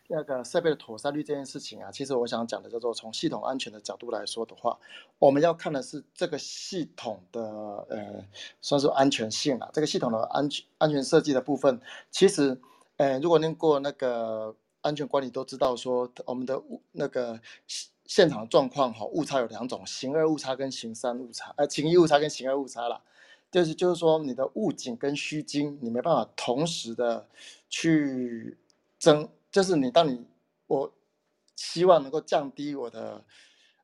[0.07, 4.79] 那个设备的妥善率这件事情啊，其实我想讲的叫做从系统安全的角度来说的话，
[5.19, 7.41] 我们要看的是这个系统的
[7.89, 8.23] 呃，
[8.59, 9.69] 算是安全性啊。
[9.71, 12.59] 这个系统的安全安全设计的部分，其实
[12.95, 16.59] 呃，如果念过那个安全管理都知道说，我们的
[16.93, 17.39] 那个
[18.05, 23.01] 现场状况哈，误差有两种，形二误差跟形三误差，呃，形一误差跟形二误差啦，
[23.51, 27.27] 就是就是说你的物警跟虚惊，你没办法同时的
[27.69, 28.57] 去
[28.97, 29.29] 争。
[29.51, 30.25] 就是你，当你
[30.67, 30.91] 我
[31.55, 33.23] 希望能够降低我的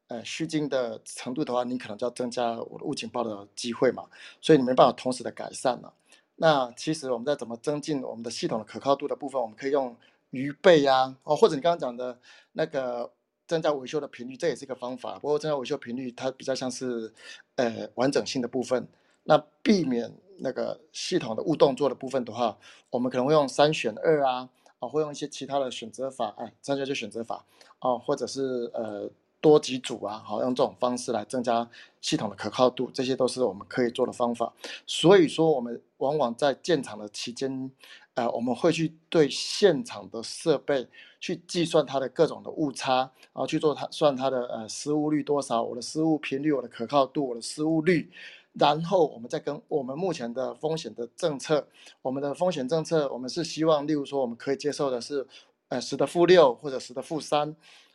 [0.08, 4.06] 呃虚惊的程度的话，你可能就要增加我的误警报的机会嘛，
[4.42, 5.94] 所以你没办法同时的改善了。
[6.36, 9.96] 那其实我们在怎么增进我们的系统的可靠度的部分，我们可以用
[10.32, 12.20] 鱼背呀，哦，或者你刚刚讲的
[12.52, 13.12] 那个
[13.48, 15.18] 增加维修的频率，这也是一个方法。
[15.20, 17.14] 不过增加维修频率，它比较像是
[17.56, 18.88] 呃完整性的部分。
[19.24, 22.58] 那避免那个系统的误动作的部分的话，
[22.90, 24.50] 我们可能会用三选二啊。
[24.84, 27.46] 啊，会用一些其他的选择法，哎，增加就选择法，
[27.80, 29.10] 啊，或者是呃
[29.40, 31.70] 多几组啊，好，用这种方式来增加
[32.02, 34.52] 系统的可靠度，这些都是我们可以做的方法。
[34.86, 37.72] 所以说，我们往往在建厂的期间，
[38.16, 40.88] 呃，我们会去对现场的设备
[41.22, 48.12] 去计算它的各种的误差，然后去做它算它的呃失误率多少，我的失误频率，我的可靠度，我的失误率。
[48.54, 51.68] 然后我们再跟我们目前的风险的政策，
[52.02, 55.26] 我们的风险政策，我们是希望，例如说，我们可以接受的是，
[55.70, 57.50] 呃，十的负六或者十的负三，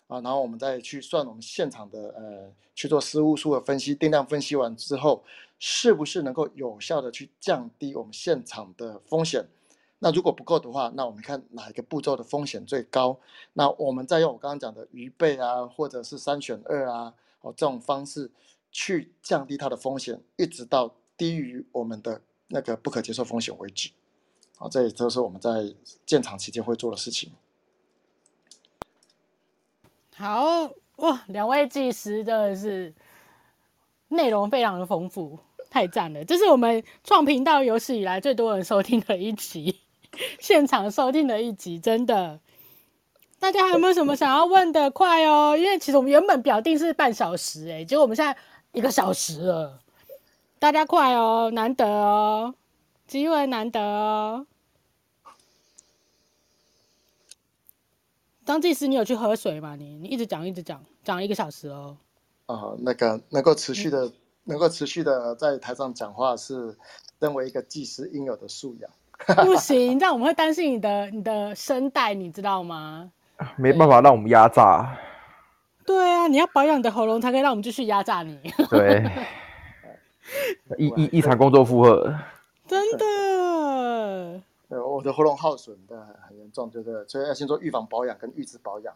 [0.09, 5.23] 啊，然后我们再去算我们现场的呃去做失误数的分析，定量分析完之后，
[5.61, 9.45] 是不是能够有效的去降低我们现场的风险？
[10.01, 13.19] 那如果不够的话，那我们看哪一个步骤的风险最高？
[13.53, 18.31] 那我们再用我刚刚讲的预备啊，或者是三选二啊，哦这种方式
[18.71, 23.91] 去降低它的风险，一直到低于我们的那个不可接受风险为止。
[24.57, 27.33] 好，这也就是我们在建厂期间会做的事情。
[30.17, 32.93] 好哇，两位技师真的是
[34.09, 35.39] 内容非常的丰富，
[35.71, 36.25] 太赞了！
[36.25, 39.79] 这是我们创频道有史以来最多人收听的一集。
[40.41, 42.41] 现场收听的一集，真的，
[43.39, 44.91] 大家还有没有什么想要问的？
[44.91, 48.37] 快哦，因为其实我们原本表定是半小时，哎，结果我们现在
[48.79, 49.81] 一个小时了，
[50.61, 52.55] 大家快哦，难得哦，
[53.09, 54.47] 机会难得哦。
[58.47, 59.75] 张技师，你有去喝水吗？
[59.75, 61.97] 你你一直讲一直讲，讲一个小时哦。
[62.47, 64.13] 啊，那个能够持续的，嗯、
[64.45, 66.79] 能够持续的在台上讲话，是
[67.19, 68.89] 认为一个技师应有的素养。
[69.45, 73.11] 不行，这样我们会担心你的你的声带，你知道吗？
[73.57, 74.97] 没办法让我们压榨。
[75.89, 78.39] 对啊，你要保养你的喉咙，才可以让我们继续压榨你。
[78.69, 79.03] 对，
[80.77, 82.15] 一一一场工作负荷。
[82.67, 84.39] 真的。
[84.69, 87.09] 对，我的喉咙耗损的很严重，对不对？
[87.09, 88.95] 所以要先做预防保养跟预知保养。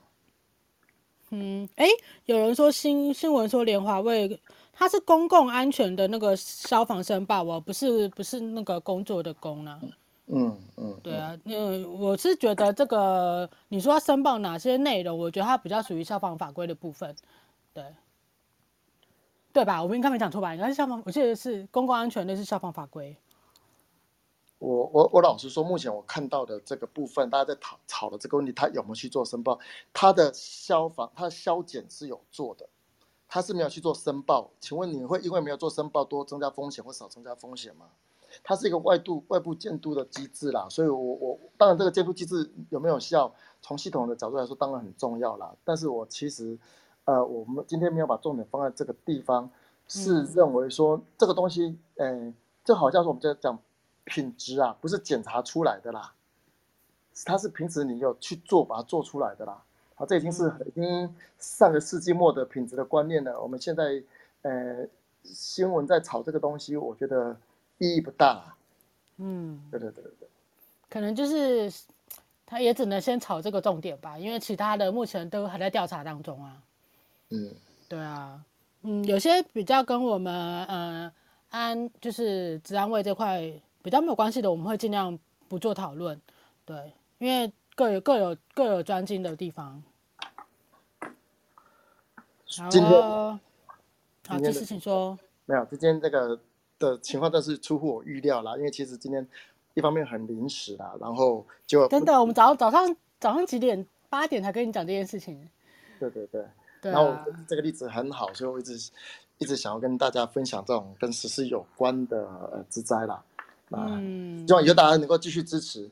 [1.31, 1.87] 嗯，哎，
[2.27, 4.39] 有人说新新闻说联华卫。
[4.75, 9.81] 它是公共安全的那个消防申报哦，不是不是那个工作的工呢、啊。
[10.35, 17.15] 嗯嗯，对啊，因为我是觉得这个你说要申报哪些内容，我觉得它比较属于消防法规的部分，
[17.75, 17.85] 对
[19.53, 19.83] 对吧？
[19.83, 20.55] 我们应该没讲错吧？
[20.55, 23.15] 应该是消防，我记得是公共安全，类是消防法规。
[24.59, 29.59] 我我我老实说，目前我看到的这个部分，大家在讨吵的这个问题，他有没有去做申报？
[29.93, 32.69] 他的消防，他的消检是有做的。
[33.29, 37.87] 他是没有去做申报，请问你会因为没有做申报多增加风险或少增加风险吗？
[38.43, 45.55] 它是一个外度外部监督的机制啦，所以我我当然这个监督机制有没有效，从系统的角度来说当然很重要啦。
[45.65, 46.59] 但是我其实，
[47.05, 49.51] 呃，我们今天没有把重点放在这个地方，
[49.89, 53.59] 是认为说这个东西，嗯，就好像是我们在讲
[54.05, 56.13] 品质啊，不是检查出来的啦，
[57.25, 59.63] 它是平时你有去做把它做出来的啦。
[59.95, 63.41] 好，这已经是已经上个世纪末的品质的观念了。
[63.41, 64.03] 我们现在，
[64.41, 64.87] 呃，
[65.23, 67.37] 新闻在炒这个东西，我觉得
[67.83, 68.57] 意义不大。
[69.17, 70.29] 嗯，对对对对，
[70.89, 71.71] 可能就是
[72.47, 76.63] 他也只能先炒这个重点吧，因为其他的目前都还在调查当中啊。
[77.31, 77.51] 嗯，
[77.89, 78.43] 对啊，
[78.83, 81.13] 嗯，有些比较跟我们呃
[81.51, 83.53] 安就是治安卫这块
[83.83, 85.19] 比较没有关系的，我们会尽量
[85.49, 86.21] 不做讨论。
[86.65, 87.53] 对，因为。
[87.75, 89.83] 各有各有各有专精的地方。
[92.47, 93.41] 今天，好，
[94.39, 96.39] 这事情说没有，今天这个
[96.83, 99.27] 的情况但是出乎我预料啦，因为其实今天
[99.75, 103.87] 一方面很临时啦，然后就等等，我们早早上早上几点？
[104.11, 105.49] 八点才跟你讲这件事情。
[105.99, 106.45] 对对对，
[106.83, 107.17] 对啊、然后
[107.49, 108.91] 这个例子很好，所以我一直
[109.39, 112.19] 一直想要跟大家分享这种跟时事有关的
[112.53, 113.23] 呃之灾啦。
[113.71, 115.91] 嗯，希望以后大家能够继续支持。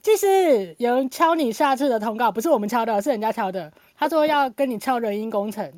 [0.00, 3.70] 其实有人敲你下次的通告，不是我们敲的，是人家敲的。
[3.98, 5.70] 他说要跟你敲人因工程。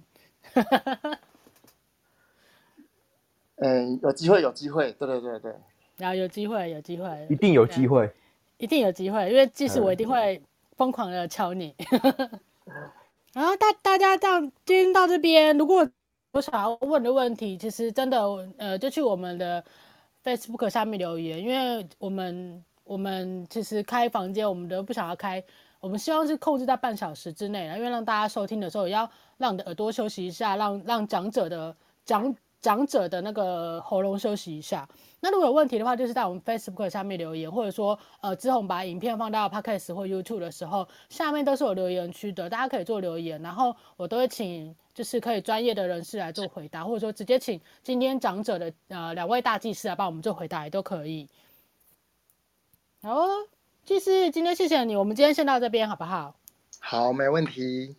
[3.56, 5.54] 嗯，有机会，有机会，对对对对。
[5.96, 8.10] 然后有机会，有机会，一定有机会，
[8.58, 10.42] 一定有机会，因为即使我一定会
[10.76, 11.74] 疯狂的敲你。
[13.32, 15.88] 然后大大家这样今天到这边，如果
[16.32, 18.20] 有想要问的问题，其实真的
[18.58, 19.64] 呃，就去我们的
[20.24, 22.62] Facebook 下面留言，因为我们。
[22.86, 25.42] 我们其实开房间，我们都不想要开，
[25.80, 31.74] 我们希望是控制在半小时之内，因为让大家收听的时候，也要让你的耳朵休息一下，让让讲者的
[32.04, 34.88] 讲长者的那个喉咙休息一下。
[35.20, 51.28] 那如果有问题的话，就是在我们 Facebook 下面留言，或者说呃之后把影片放到 Podcast 或 YouTube 的时候，下面都是有留言区的，大家可以做留言，然后我都会请就是可以专业的人士来做回答，或者说直接请今天长者的呃两位大技师来帮我们做回答也都可以。
[53.02, 53.28] 好哦，
[53.84, 56.34] 技师，今天谢谢你，我们今天先到这边好不好？
[56.80, 57.96] 好，没问题。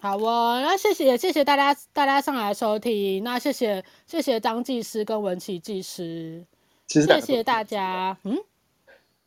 [0.00, 6.44] 好哦，那谢谢谢谢大家大家上来收听，那谢谢谢谢张技师跟文琪技师，
[6.88, 8.16] 谢谢大家。
[8.24, 8.36] 嗯，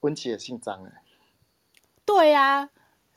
[0.02, 0.92] 文琪也姓张哎。
[2.04, 2.70] 对呀、啊，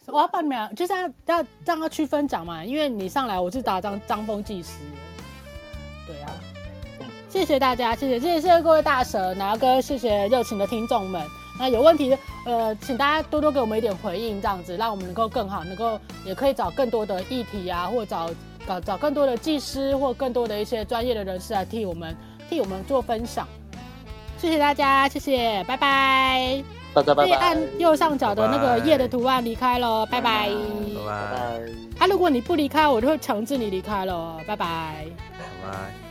[0.06, 4.78] 我要帮你们，就是要要让他区分讲嘛，因为你上来我是打张张峰技师。
[6.06, 11.26] 对呀、啊，谢谢大家，谢谢谢谢各位大神，然后跟谢谢热情的听众们。
[11.58, 18.30] 那有问题，呃，请大家多多给我们一点回应，这样子让我们能够更好，能够也可以找更多的议题啊，或找
[18.66, 22.16] 找找更多的技师或更多的一些专业的人士来替我们
[22.48, 23.46] 替我们做分享。
[24.38, 26.62] 谢谢大家，谢谢，拜拜。
[26.94, 27.24] 大家拜拜。
[27.24, 30.48] 可以按右上角的那个叶的图案离开喽，拜拜。
[30.48, 31.16] 拜拜。
[31.98, 35.06] 啊，如果你不离开，我就会强制你离开喽，拜拜。
[35.36, 36.07] 拜拜。